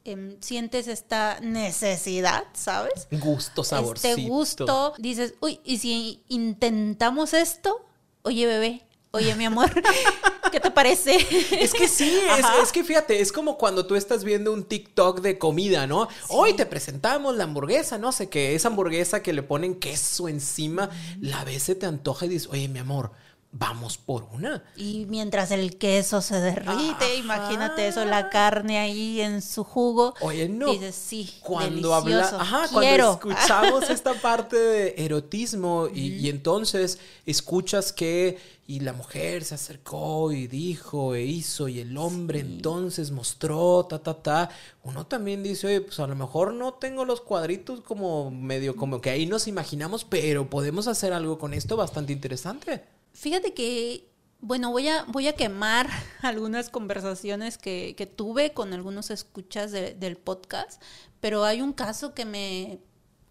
Em, 0.08 0.38
sientes 0.40 0.88
esta 0.88 1.38
necesidad, 1.42 2.46
¿sabes? 2.54 3.10
Gusto, 3.12 3.66
saborcito. 3.66 4.08
Este 4.08 4.30
gusto, 4.30 4.94
dices, 4.98 5.34
uy, 5.42 5.60
¿y 5.66 5.80
si 5.80 6.24
intentamos 6.30 7.34
esto? 7.34 7.86
Oye, 8.22 8.46
bebé, 8.46 8.86
oye, 9.12 9.36
mi 9.36 9.44
amor, 9.44 9.70
¿qué 10.52 10.62
te 10.62 10.72
parece? 10.72 11.18
Es 11.52 11.74
que 11.74 11.90
sí, 11.90 12.22
es, 12.62 12.72
que 12.72 12.86
fíjate, 12.86 13.20
es 13.20 13.34
como 13.34 13.58
cuando 13.58 13.86
tú 13.86 13.96
estás 13.96 14.24
viendo 14.24 14.54
un 14.54 14.64
TikTok 14.64 15.20
de 15.20 15.38
comida, 15.38 15.88
¿no? 15.88 16.08
Hoy 16.30 16.54
te 16.54 16.66
presentamos 16.66 17.36
la 17.36 17.44
hamburguesa, 17.44 17.98
no 17.98 18.14
sé 18.14 18.30
qué, 18.30 18.56
esa 18.56 18.70
hamburguesa 18.70 19.22
que 19.22 19.34
le 19.34 19.44
ponen 19.44 19.76
queso 19.76 20.30
encima, 20.30 20.90
la 21.20 21.44
vez 21.44 21.64
se 21.64 21.76
te 21.76 21.86
antoja 21.86 22.28
y 22.28 22.30
dices, 22.30 22.48
oye, 22.50 22.70
mi 22.70 22.80
amor, 22.80 23.12
vamos 23.52 23.98
por 23.98 24.24
una. 24.34 24.64
Y 24.76 25.06
mientras 25.08 25.52
el 25.52 25.78
queso 25.78 26.22
se 26.22 26.40
derrite, 26.40 27.16
imagínate 27.18 27.88
eso, 27.88 28.06
la 28.06 28.30
carne 28.30 28.78
ahí 28.78 29.22
en 29.22 29.42
su 29.42 29.64
jugo. 29.64 30.14
Oye, 30.22 30.50
no. 30.50 30.72
Dices, 30.72 30.96
sí, 30.96 31.34
cuando 31.42 31.94
habla, 31.96 32.28
ajá, 32.40 32.68
cuando 32.72 33.14
escuchamos 33.14 33.90
esta 33.90 34.14
parte 34.16 34.58
de 34.58 34.96
erotismo 34.98 35.88
y, 35.94 36.30
entonces 36.30 37.00
escuchas 37.26 37.94
que 37.94 38.58
y 38.70 38.82
la 38.82 38.92
mujer 38.92 39.46
se 39.46 39.56
acercó 39.56 40.34
y 40.34 40.48
dijo 40.48 41.16
e 41.16 41.24
hizo 41.24 41.70
y 41.70 41.80
el 41.80 41.98
hombre 41.98 42.42
entonces 42.42 43.12
mostró 43.12 43.86
ta 43.86 44.00
ta 44.00 44.22
ta, 44.22 44.50
uno 44.84 45.06
también 45.06 45.42
dice, 45.42 45.68
"Oye, 45.68 45.82
pues 45.82 46.02
a 46.02 46.08
lo 46.08 46.16
mejor 46.16 46.54
no 46.54 46.74
tengo 46.74 47.06
los 47.06 47.22
cuadritos 47.22 47.80
como 47.80 48.30
medio 48.30 48.76
como 48.76 49.00
que 49.00 49.10
ahí 49.10 49.26
nos 49.26 49.48
imaginamos, 49.48 50.04
pero 50.04 50.50
podemos 50.50 50.88
hacer 50.88 51.14
algo 51.14 51.40
con 51.40 51.54
esto 51.54 51.78
bastante 51.78 52.12
interesante." 52.12 52.97
Fíjate 53.18 53.56
que, 53.56 54.08
bueno, 54.42 54.70
voy 54.70 54.90
a, 54.90 55.04
voy 55.06 55.28
a 55.28 55.34
quemar 55.34 55.90
algunas 56.22 56.70
conversaciones 56.70 57.58
que, 57.58 57.96
que 57.98 58.06
tuve 58.06 58.54
con 58.54 58.74
algunos 58.74 59.10
escuchas 59.10 59.72
del 59.72 60.18
podcast, 60.18 60.80
pero 61.20 61.44
hay 61.44 61.64
un 61.64 61.74
caso 61.74 62.14
que 62.14 62.26
me, 62.26 62.78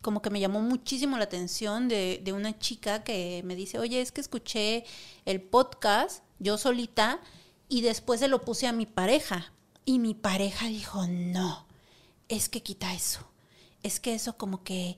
como 0.02 0.22
que 0.22 0.30
me 0.30 0.40
llamó 0.40 0.60
muchísimo 0.60 1.16
la 1.18 1.22
atención 1.22 1.86
de, 1.86 2.20
de 2.24 2.32
una 2.32 2.58
chica 2.58 3.04
que 3.04 3.42
me 3.44 3.54
dice, 3.54 3.78
oye, 3.78 4.00
es 4.00 4.10
que 4.10 4.20
escuché 4.20 4.84
el 5.24 5.40
podcast 5.40 6.24
yo 6.40 6.58
solita 6.58 7.20
y 7.68 7.82
después 7.82 8.18
se 8.18 8.26
lo 8.26 8.40
puse 8.40 8.66
a 8.66 8.72
mi 8.72 8.86
pareja. 8.86 9.52
Y 9.84 10.00
mi 10.00 10.14
pareja 10.14 10.66
dijo, 10.66 11.06
no, 11.06 11.64
es 12.28 12.48
que 12.48 12.60
quita 12.60 12.92
eso. 12.92 13.20
Es 13.84 14.00
que 14.00 14.14
eso 14.14 14.36
como 14.36 14.64
que, 14.64 14.96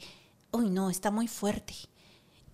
uy, 0.50 0.70
no, 0.70 0.88
está 0.88 1.10
muy 1.10 1.28
fuerte. 1.28 1.74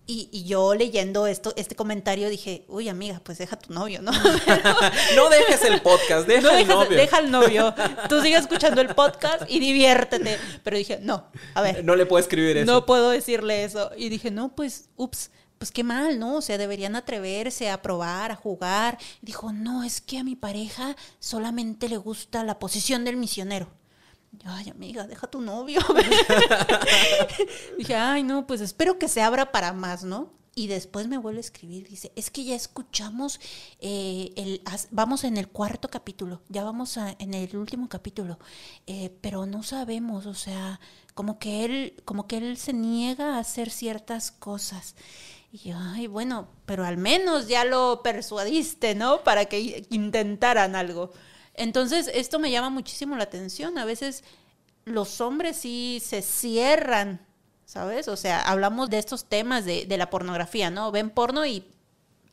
Y, 0.07 0.43
yo 0.43 0.75
leyendo 0.75 1.25
esto, 1.25 1.53
este 1.55 1.75
comentario 1.75 2.29
dije, 2.29 2.63
uy 2.67 2.89
amiga, 2.89 3.21
pues 3.23 3.39
deja 3.39 3.57
tu 3.57 3.73
novio, 3.73 4.03
¿no? 4.03 4.11
no 5.15 5.29
dejes 5.29 5.63
el 5.63 5.81
podcast, 5.81 6.27
deja 6.27 6.59
el 6.59 6.67
novio. 6.67 6.97
Deja 6.97 7.19
el 7.19 7.31
novio. 7.31 7.73
Tú 8.07 8.21
sigue 8.21 8.37
escuchando 8.37 8.81
el 8.81 8.93
podcast 8.93 9.43
y 9.47 9.59
diviértete. 9.59 10.37
Pero 10.63 10.77
dije, 10.77 10.99
no, 11.01 11.25
a 11.55 11.61
ver. 11.61 11.83
No 11.83 11.95
le 11.95 12.05
puedo 12.05 12.21
escribir 12.21 12.57
eso. 12.57 12.71
No 12.71 12.85
puedo 12.85 13.09
decirle 13.09 13.63
eso. 13.63 13.89
Y 13.97 14.09
dije, 14.09 14.29
no, 14.29 14.55
pues, 14.55 14.89
ups, 14.95 15.31
pues 15.57 15.71
qué 15.71 15.83
mal, 15.83 16.19
¿no? 16.19 16.35
O 16.35 16.41
sea, 16.41 16.59
deberían 16.59 16.95
atreverse 16.95 17.69
a 17.69 17.81
probar, 17.81 18.31
a 18.31 18.35
jugar. 18.35 18.99
dijo, 19.21 19.53
no, 19.53 19.83
es 19.83 20.01
que 20.01 20.19
a 20.19 20.23
mi 20.23 20.35
pareja 20.35 20.95
solamente 21.19 21.89
le 21.89 21.97
gusta 21.97 22.43
la 22.43 22.59
posición 22.59 23.05
del 23.05 23.17
misionero. 23.17 23.69
Ay, 24.43 24.69
amiga, 24.69 25.07
deja 25.07 25.27
tu 25.27 25.41
novio. 25.41 25.79
Dije, 27.77 27.95
ay, 27.95 28.23
no, 28.23 28.45
pues 28.47 28.61
espero 28.61 28.99
que 28.99 29.07
se 29.07 29.21
abra 29.21 29.51
para 29.51 29.73
más, 29.73 30.03
¿no? 30.03 30.33
Y 30.57 30.67
después 30.67 31.09
me 31.09 31.17
vuelve 31.17 31.39
a 31.39 31.41
escribir, 31.41 31.89
dice, 31.89 32.13
es 32.15 32.29
que 32.31 32.45
ya 32.45 32.55
escuchamos, 32.55 33.41
eh, 33.81 34.31
el, 34.37 34.61
vamos 34.89 35.25
en 35.25 35.35
el 35.35 35.49
cuarto 35.49 35.89
capítulo, 35.89 36.41
ya 36.47 36.63
vamos 36.63 36.95
en 36.95 37.33
el 37.33 37.57
último 37.57 37.89
capítulo, 37.89 38.39
eh, 38.87 39.13
pero 39.19 39.45
no 39.45 39.63
sabemos, 39.63 40.25
o 40.25 40.33
sea, 40.33 40.79
como 41.13 41.39
que 41.39 41.65
él, 41.65 42.01
como 42.05 42.25
que 42.25 42.37
él 42.37 42.55
se 42.55 42.71
niega 42.71 43.35
a 43.35 43.39
hacer 43.39 43.69
ciertas 43.69 44.31
cosas. 44.31 44.95
Y 45.51 45.69
yo, 45.69 45.77
ay, 45.77 46.07
bueno, 46.07 46.47
pero 46.65 46.85
al 46.85 46.95
menos 46.95 47.49
ya 47.49 47.65
lo 47.65 48.01
persuadiste, 48.01 48.95
¿no? 48.95 49.25
Para 49.25 49.45
que 49.45 49.85
intentaran 49.89 50.77
algo. 50.77 51.11
Entonces, 51.57 52.09
esto 52.13 52.39
me 52.39 52.51
llama 52.51 52.69
muchísimo 52.69 53.15
la 53.15 53.23
atención. 53.23 53.77
A 53.77 53.85
veces 53.85 54.23
los 54.85 55.21
hombres 55.21 55.57
sí 55.57 56.01
se 56.03 56.21
cierran, 56.21 57.25
¿sabes? 57.65 58.07
O 58.07 58.17
sea, 58.17 58.41
hablamos 58.41 58.89
de 58.89 58.99
estos 58.99 59.25
temas 59.25 59.65
de, 59.65 59.85
de 59.85 59.97
la 59.97 60.09
pornografía, 60.09 60.69
¿no? 60.69 60.91
Ven 60.91 61.09
porno 61.09 61.45
y 61.45 61.65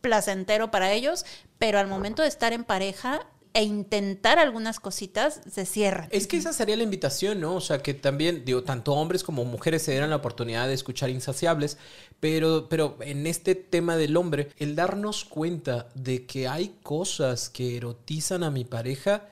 placentero 0.01 0.71
para 0.71 0.93
ellos, 0.93 1.25
pero 1.59 1.79
al 1.79 1.87
momento 1.87 2.23
de 2.23 2.29
estar 2.29 2.53
en 2.53 2.65
pareja 2.65 3.27
e 3.55 3.65
intentar 3.65 4.39
algunas 4.39 4.81
cositas, 4.81 5.41
se 5.51 5.67
cierran. 5.67 6.09
Es 6.11 6.27
que 6.27 6.37
esa 6.37 6.53
sería 6.53 6.77
la 6.77 6.83
invitación, 6.83 7.41
¿no? 7.41 7.57
O 7.57 7.61
sea, 7.61 7.83
que 7.83 7.93
también, 7.93 8.45
digo, 8.45 8.63
tanto 8.63 8.95
hombres 8.95 9.23
como 9.23 9.45
mujeres 9.45 9.83
se 9.83 9.91
dieran 9.91 10.11
la 10.11 10.17
oportunidad 10.17 10.69
de 10.69 10.75
escuchar 10.75 11.11
Insaciables, 11.11 11.77
pero, 12.21 12.69
pero 12.69 12.97
en 13.01 13.27
este 13.27 13.55
tema 13.55 13.97
del 13.97 14.17
hombre, 14.17 14.51
el 14.59 14.75
darnos 14.75 15.25
cuenta 15.25 15.89
de 15.95 16.25
que 16.25 16.49
hay 16.49 16.77
cosas 16.83 17.51
que 17.51 17.77
erotizan 17.77 18.43
a 18.43 18.51
mi 18.51 18.65
pareja, 18.65 19.29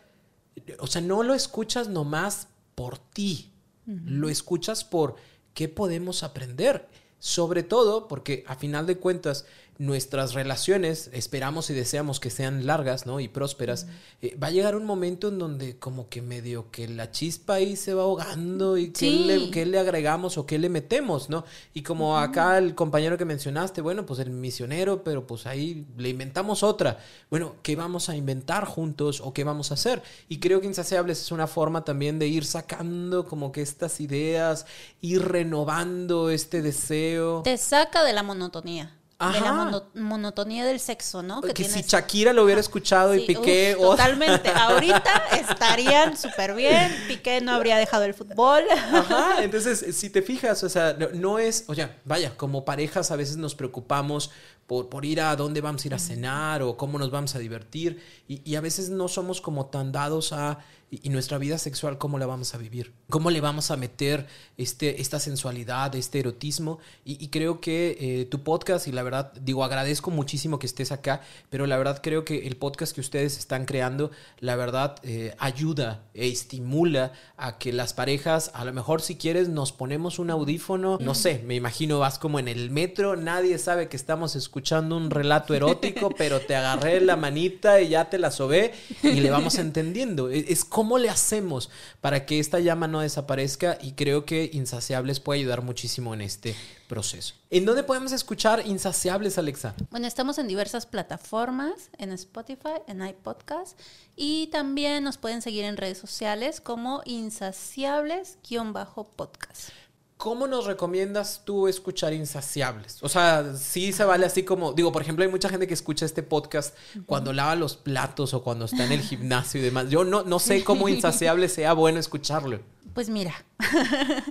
o 0.79 0.87
sea, 0.87 1.01
no 1.01 1.23
lo 1.23 1.35
escuchas 1.35 1.89
nomás 1.89 2.49
por 2.75 2.99
ti, 2.99 3.51
lo 3.87 4.29
escuchas 4.29 4.85
por 4.85 5.17
qué 5.55 5.69
podemos 5.69 6.23
aprender. 6.23 6.89
Sobre 7.23 7.63
todo 7.63 8.09
porque 8.09 8.45
a 8.47 8.57
final 8.57 8.87
de 8.87 8.97
cuentas 8.97 9.45
nuestras 9.81 10.35
relaciones, 10.35 11.09
esperamos 11.15 11.71
y 11.71 11.73
deseamos 11.73 12.21
que 12.21 12.29
sean 12.29 12.67
largas, 12.67 13.07
¿no? 13.07 13.19
Y 13.19 13.29
prósperas, 13.29 13.87
eh, 14.21 14.37
va 14.37 14.49
a 14.49 14.51
llegar 14.51 14.77
un 14.77 14.85
momento 14.85 15.29
en 15.29 15.39
donde 15.39 15.79
como 15.79 16.11
que 16.11 16.21
medio 16.21 16.71
que 16.71 16.87
la 16.87 17.11
chispa 17.11 17.55
ahí 17.55 17.77
se 17.77 17.95
va 17.95 18.03
ahogando 18.03 18.77
y 18.77 18.91
qué, 18.91 19.11
le, 19.11 19.65
le, 19.65 19.79
agregamos 19.79 20.37
o 20.37 20.45
qué 20.45 20.59
le 20.59 20.69
metemos, 20.69 21.31
¿no? 21.31 21.47
Y 21.73 21.81
como 21.83 22.19
acá 22.19 22.59
el 22.59 22.75
compañero 22.75 23.17
que 23.17 23.25
mencionaste, 23.25 23.81
bueno, 23.81 24.05
pues 24.05 24.21
el 24.21 24.29
misionero, 24.29 25.03
pero 25.03 25.27
pues 25.27 25.47
ahí 25.47 25.87
le 25.97 26.11
inventamos 26.11 26.63
otra. 26.63 26.99
Bueno, 27.31 27.55
¿qué 27.63 27.75
vamos 27.75 28.11
a 28.11 28.17
inventar 28.17 28.67
juntos 28.67 29.23
o 29.23 29.33
qué 29.33 29.45
vamos 29.45 29.71
a 29.71 29.75
hacer? 29.75 30.03
Y 30.29 30.41
creo 30.41 30.61
que 30.61 30.67
Insaciables 30.67 31.23
es 31.23 31.33
una 31.33 31.47
forma 31.47 31.87
también 31.87 32.19
de 32.19 32.29
ir 32.29 32.45
sacando 32.45 33.25
como 33.25 33.51
que 33.51 33.63
estas 33.63 33.99
ideas, 34.03 34.67
ir 35.01 35.27
renovando 35.27 36.29
este 36.29 36.61
deseo. 36.61 37.41
Te 37.45 37.57
saca 37.57 38.05
de 38.05 38.13
la 38.13 38.23
monotonía 38.23 39.00
de 39.29 39.41
la 39.41 39.83
monotonía 39.95 40.65
del 40.65 40.81
sexo, 40.81 41.23
¿no? 41.23 41.43
Que, 41.43 41.65
si 41.65 41.83
Shakira 41.83 42.33
lo 42.33 42.45
hubiera 42.45 42.61
escuchado 42.61 43.15
y 43.15 43.27
Piqué... 43.27 43.77
Totalmente. 43.79 44.49
Ahorita 44.55 45.25
estarían 45.33 46.17
súper 46.17 46.55
bien. 46.55 46.91
Piqué 47.07 47.41
no 47.43 47.53
habría 47.53 47.77
dejado 47.77 48.05
el 48.05 48.15
fútbol. 48.15 48.65
Ajá. 48.71 49.37
Entonces, 49.43 49.95
si 49.95 50.09
te 50.09 50.23
fijas, 50.23 50.63
o 50.65 50.69
sea, 50.71 50.97
no, 51.15 51.39
es... 51.39 51.65
O 51.69 51.75
sea, 51.75 51.99
vaya, 52.05 52.35
como 52.37 52.65
parejas 52.65 53.11
a 53.11 53.17
veces 53.17 53.37
nos 53.37 53.55
preocupamos 53.55 54.31
por, 54.67 54.89
por, 54.89 55.05
ir 55.05 55.21
a 55.21 55.37
dónde 55.37 55.61
vamos 55.61 55.85
a 55.85 55.89
ir 55.89 55.95
a 55.95 55.99
cenar 55.99 56.63
o 56.63 56.77
cómo 56.77 56.99
nos 56.99 57.11
vamos 57.11 57.35
a 57.35 57.39
divertir. 57.39 58.03
Y, 58.27 58.41
y 58.51 58.55
a 58.55 58.61
veces 58.63 58.89
no 58.89 59.09
somos 59.09 59.41
como 59.41 59.67
tan 59.67 59.93
dados 59.93 60.33
a 60.33 60.61
y, 60.91 61.09
nuestra 61.11 61.39
vida 61.39 61.57
sexual, 61.59 61.99
¿cómo 61.99 62.19
la 62.19 62.27
vamos 62.27 62.55
a 62.55 62.59
vivir? 62.59 62.93
¿Cómo 63.09 63.31
le 63.31 63.41
vamos 63.41 63.71
a 63.71 63.77
meter 63.77 64.27
este, 64.57 65.01
esta 65.01 65.21
sensualidad, 65.21 65.95
este 65.95 66.19
erotismo? 66.19 66.79
Y, 67.05 67.29
creo 67.29 67.61
que 67.61 67.97
eh, 68.01 68.25
tu 68.25 68.43
podcast, 68.43 68.89
y 68.89 68.93
la 68.93 69.03
verdad, 69.03 69.33
digo, 69.35 69.63
agradezco 69.63 70.11
muchísimo 70.11 70.59
que 70.59 70.67
estés 70.67 70.91
acá, 70.91 71.21
pero 71.49 71.67
la 71.67 71.79
verdad 71.79 72.01
creo 72.03 72.25
que 72.25 72.47
el 72.47 72.57
podcast 72.57 72.93
que 72.95 73.01
ustedes 73.01 73.39
están 73.39 73.67
creando, 73.67 74.11
la 74.41 74.57
verdad, 74.57 74.97
eh, 75.03 75.35
ayuda 75.39 76.03
e 76.13 76.29
estimula 76.29 77.13
a 77.37 77.59
que 77.59 77.73
las 77.73 77.95
parejas, 77.95 78.51
a 78.55 78.65
lo 78.65 78.73
mejor 78.73 79.01
si 79.01 79.17
quieres, 79.17 79.49
nos 79.49 79.73
ponemos 79.73 80.19
un 80.19 80.31
audífono, 80.31 80.99
no 81.01 81.15
sé, 81.15 81.43
me 81.47 81.55
imagino 81.55 82.01
vas 82.01 82.19
como 82.19 82.39
en 82.39 82.49
el 82.49 82.71
metro, 82.71 83.17
nadie 83.17 83.59
sabe 83.59 83.89
que 83.89 83.97
estamos 83.97 84.35
escuchando 84.35 84.97
un 84.97 85.11
relato 85.11 85.55
erótico, 85.55 86.11
pero 86.19 86.41
te 86.41 86.57
agarré 86.57 87.01
la 87.01 87.17
manita 87.17 87.81
y 87.81 87.91
ya 87.91 88.11
te 88.11 88.19
la 88.19 88.31
sobé 88.31 88.73
y 89.03 89.21
le 89.21 89.31
vamos 89.31 89.55
entendiendo. 89.57 90.31
Es, 90.31 90.47
es 90.49 90.65
¿Cómo 90.81 90.97
le 90.97 91.11
hacemos 91.11 91.69
para 92.01 92.25
que 92.25 92.39
esta 92.39 92.59
llama 92.59 92.89
no 92.89 93.01
desaparezca? 93.01 93.77
Y 93.83 93.93
creo 93.93 94.25
que 94.25 94.49
Insaciables 94.55 95.21
puede 95.21 95.41
ayudar 95.41 95.61
muchísimo 95.61 96.15
en 96.15 96.23
este 96.23 96.57
proceso. 96.89 97.35
¿En 97.51 97.67
dónde 97.67 97.83
podemos 97.83 98.13
escuchar 98.13 98.67
Insaciables, 98.67 99.37
Alexa? 99.37 99.75
Bueno, 99.91 100.07
estamos 100.07 100.39
en 100.39 100.49
diversas 100.49 100.87
plataformas, 100.87 101.91
en 101.99 102.13
Spotify, 102.13 102.81
en 102.87 103.07
iPodcast 103.07 103.79
y 104.17 104.47
también 104.47 105.05
nos 105.05 105.19
pueden 105.19 105.43
seguir 105.43 105.67
en 105.67 105.77
redes 105.77 105.99
sociales 105.99 106.63
como 106.63 107.03
insaciables-podcast. 107.05 109.73
¿Cómo 110.21 110.47
nos 110.47 110.67
recomiendas 110.67 111.41
tú 111.47 111.67
escuchar 111.67 112.13
Insaciables? 112.13 113.03
O 113.03 113.09
sea, 113.09 113.55
sí 113.57 113.91
se 113.91 114.05
vale 114.05 114.27
así 114.27 114.43
como, 114.43 114.75
digo, 114.75 114.93
por 114.93 115.01
ejemplo, 115.01 115.25
hay 115.25 115.31
mucha 115.31 115.49
gente 115.49 115.67
que 115.67 115.73
escucha 115.73 116.05
este 116.05 116.23
podcast 116.23 116.77
cuando 117.07 117.33
lava 117.33 117.57
los 117.57 117.79
platos 117.79 118.35
o 118.35 118.43
cuando 118.43 118.67
está 118.67 118.85
en 118.85 118.93
el 118.93 119.01
gimnasio 119.01 119.63
y 119.63 119.65
demás. 119.65 119.89
Yo 119.89 120.05
no, 120.05 120.23
no 120.23 120.39
sé 120.39 120.63
cómo 120.63 120.89
Insaciables 120.91 121.55
sea 121.55 121.73
bueno 121.73 121.99
escucharlo. 121.99 122.61
Pues 122.93 123.09
mira. 123.09 123.33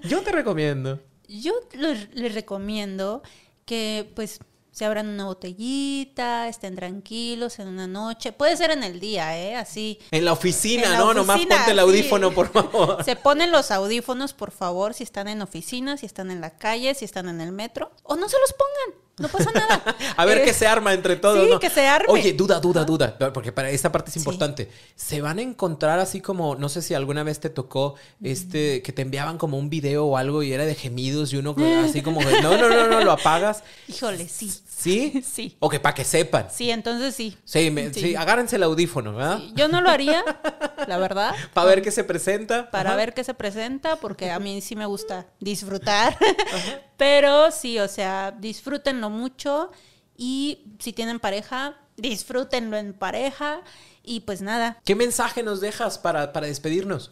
Yo 0.04 0.22
te 0.22 0.32
recomiendo. 0.32 1.00
Yo 1.28 1.54
les 1.72 2.36
recomiendo 2.36 3.24
que 3.66 4.12
pues 4.16 4.42
se 4.72 4.86
abran 4.86 5.08
una 5.08 5.26
botellita, 5.26 6.48
estén 6.48 6.76
tranquilos 6.76 7.60
en 7.60 7.68
una 7.68 7.88
noche. 7.88 8.32
Puede 8.32 8.56
ser 8.56 8.72
en 8.72 8.84
el 8.84 9.00
día, 9.00 9.38
¿eh? 9.38 9.56
Así. 9.56 10.00
En 10.12 10.26
la 10.26 10.34
oficina, 10.34 10.98
¿no? 10.98 11.14
Nomás 11.14 11.40
ponte 11.40 11.72
el 11.72 11.80
audífono, 11.80 12.32
por 12.32 12.52
favor. 12.52 13.04
Se 13.06 13.16
ponen 13.16 13.52
los 13.52 13.72
audífonos, 13.72 14.34
por 14.34 14.52
favor, 14.52 14.94
si 14.94 15.04
están 15.04 15.28
en 15.28 15.42
oficina, 15.42 15.98
si 15.98 16.06
están 16.06 16.32
en 16.32 16.42
la 16.42 16.58
calle, 16.58 16.94
si 16.96 17.06
están 17.06 17.30
en 17.30 17.42
el 17.42 17.52
metro. 17.52 17.92
O 18.04 18.16
no 18.16 18.30
se 18.30 18.38
los 18.40 18.54
pongan. 18.54 19.09
No 19.20 19.28
pasa 19.28 19.52
nada. 19.52 19.96
a 20.18 20.26
ver 20.26 20.44
qué 20.44 20.54
se 20.54 20.66
arma 20.66 20.94
entre 20.94 21.16
todos. 21.18 21.48
Sí, 21.48 21.60
que 21.60 21.70
se 21.70 21.86
arme. 21.86 22.08
Oye, 22.10 22.34
duda, 22.34 22.60
duda, 22.60 22.86
duda. 22.86 23.18
Porque 23.34 23.52
para 23.52 23.70
esta 23.70 23.92
parte 23.92 24.10
es 24.10 24.18
importante. 24.18 24.70
Se 24.96 25.22
van 25.22 25.40
a 25.40 25.42
encontrar 25.42 26.00
así 26.00 26.22
como, 26.22 26.56
no 26.56 26.70
sé 26.70 26.82
si 26.82 26.94
alguna 26.94 27.24
vez 27.24 27.40
te 27.40 27.50
tocó 27.50 27.96
este, 28.24 28.82
que 28.82 28.92
te 28.92 29.02
enviaban 29.02 29.38
como 29.38 29.58
un 29.58 29.70
video 29.70 30.06
o 30.06 30.18
algo 30.18 30.42
y 30.44 30.54
era 30.54 30.66
de 30.66 30.76
gemidos 30.76 31.34
y 31.34 31.38
uno 31.38 31.56
así 31.84 32.02
como, 32.02 32.22
no, 32.22 32.58
no, 32.58 32.70
no, 32.70 32.88
no, 32.88 33.04
lo 33.04 33.12
apagas. 33.12 33.64
Híjole, 33.88 34.28
sí. 34.28 34.52
¿Sí? 34.80 35.24
Sí. 35.30 35.58
O 35.60 35.70
que 35.70 35.80
para 35.80 35.94
que 35.94 36.04
sepan. 36.04 36.48
Sí, 36.50 36.72
entonces 36.72 37.14
sí. 37.14 37.38
Sí, 37.44 37.74
sí. 37.94 38.16
agárrense 38.16 38.56
el 38.56 38.64
audífono, 38.64 39.14
¿verdad? 39.14 39.42
yo 39.54 39.68
no 39.68 39.82
lo 39.82 39.90
haría, 39.90 40.24
la 40.88 40.98
verdad. 40.98 41.36
Para 41.54 41.68
ver 41.68 41.82
qué 41.82 41.92
se 41.92 42.04
presenta. 42.04 42.72
Para 42.72 42.96
ver 42.96 43.14
qué 43.14 43.24
se 43.24 43.34
presenta, 43.34 43.98
porque 43.98 44.32
a 44.32 44.40
mí 44.40 44.62
sí 44.62 44.76
me 44.76 44.86
gusta 44.86 45.28
disfrutar. 45.40 46.18
Pero 46.98 47.52
sí, 47.52 47.80
o 47.80 47.88
sea, 47.88 48.32
disfrútenlo 48.32 49.10
mucho 49.10 49.72
y 50.18 50.74
si 50.80 50.94
tienen 50.94 51.20
pareja, 51.20 51.78
disfrútenlo 51.98 52.78
en 52.78 52.94
pareja 52.94 53.62
y 54.04 54.22
pues 54.22 54.42
nada. 54.42 54.80
¿Qué 54.86 54.96
mensaje 54.96 55.44
nos 55.44 55.62
dejas 55.62 55.98
para, 55.98 56.34
para 56.34 56.48
despedirnos? 56.48 57.12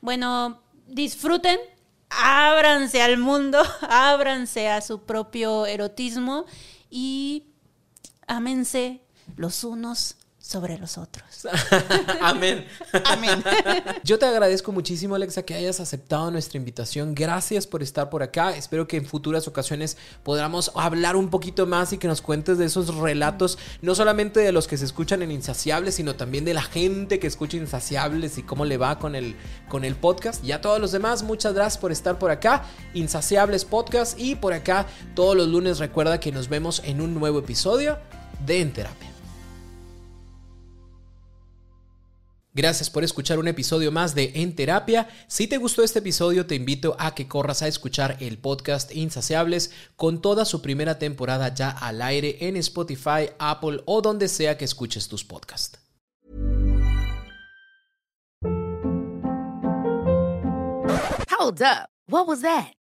Bueno, 0.00 0.62
disfruten, 0.86 1.58
ábranse 2.10 3.02
al 3.02 3.18
mundo, 3.18 3.62
ábranse 3.88 4.68
a 4.68 4.80
su 4.80 5.02
propio 5.02 5.66
erotismo 5.66 6.46
y 6.90 7.44
ámense 8.26 9.02
los 9.36 9.64
unos 9.64 10.16
sobre 10.48 10.78
los 10.78 10.96
otros. 10.96 11.46
Amén. 12.22 12.64
Amén. 13.04 13.44
Yo 14.02 14.18
te 14.18 14.24
agradezco 14.24 14.72
muchísimo, 14.72 15.14
Alexa, 15.14 15.42
que 15.42 15.52
hayas 15.52 15.78
aceptado 15.78 16.30
nuestra 16.30 16.56
invitación. 16.56 17.14
Gracias 17.14 17.66
por 17.66 17.82
estar 17.82 18.08
por 18.08 18.22
acá. 18.22 18.56
Espero 18.56 18.88
que 18.88 18.96
en 18.96 19.04
futuras 19.04 19.46
ocasiones 19.46 19.98
podamos 20.22 20.72
hablar 20.74 21.16
un 21.16 21.28
poquito 21.28 21.66
más 21.66 21.92
y 21.92 21.98
que 21.98 22.08
nos 22.08 22.22
cuentes 22.22 22.56
de 22.56 22.64
esos 22.64 22.94
relatos, 22.94 23.58
no 23.82 23.94
solamente 23.94 24.40
de 24.40 24.52
los 24.52 24.66
que 24.66 24.78
se 24.78 24.86
escuchan 24.86 25.20
en 25.20 25.32
Insaciables, 25.32 25.96
sino 25.96 26.16
también 26.16 26.46
de 26.46 26.54
la 26.54 26.62
gente 26.62 27.18
que 27.18 27.26
escucha 27.26 27.58
Insaciables 27.58 28.38
y 28.38 28.42
cómo 28.42 28.64
le 28.64 28.78
va 28.78 28.98
con 28.98 29.14
el, 29.16 29.36
con 29.68 29.84
el 29.84 29.96
podcast. 29.96 30.42
Y 30.42 30.52
a 30.52 30.62
todos 30.62 30.80
los 30.80 30.92
demás, 30.92 31.24
muchas 31.24 31.52
gracias 31.52 31.76
por 31.76 31.92
estar 31.92 32.18
por 32.18 32.30
acá. 32.30 32.64
Insaciables 32.94 33.66
Podcast 33.66 34.18
y 34.18 34.34
por 34.34 34.54
acá 34.54 34.86
todos 35.14 35.36
los 35.36 35.46
lunes 35.46 35.78
recuerda 35.78 36.18
que 36.20 36.32
nos 36.32 36.48
vemos 36.48 36.80
en 36.86 37.02
un 37.02 37.12
nuevo 37.12 37.38
episodio 37.40 37.98
de 38.46 38.62
En 38.62 38.72
Gracias 42.58 42.90
por 42.90 43.04
escuchar 43.04 43.38
un 43.38 43.46
episodio 43.46 43.92
más 43.92 44.16
de 44.16 44.32
En 44.34 44.52
Terapia. 44.56 45.08
Si 45.28 45.46
te 45.46 45.58
gustó 45.58 45.84
este 45.84 46.00
episodio, 46.00 46.44
te 46.44 46.56
invito 46.56 46.96
a 46.98 47.14
que 47.14 47.28
corras 47.28 47.62
a 47.62 47.68
escuchar 47.68 48.16
el 48.18 48.36
podcast 48.36 48.92
Insaciables 48.92 49.70
con 49.94 50.20
toda 50.20 50.44
su 50.44 50.60
primera 50.60 50.98
temporada 50.98 51.54
ya 51.54 51.70
al 51.70 52.02
aire 52.02 52.36
en 52.40 52.56
Spotify, 52.56 53.30
Apple 53.38 53.82
o 53.86 54.02
donde 54.02 54.26
sea 54.26 54.58
que 54.58 54.64
escuches 54.64 55.06
tus 55.06 55.22
podcasts. 55.22 55.78
Hold 61.30 61.62
up. 61.62 61.88
What 62.08 62.26
was 62.26 62.40
that? 62.40 62.77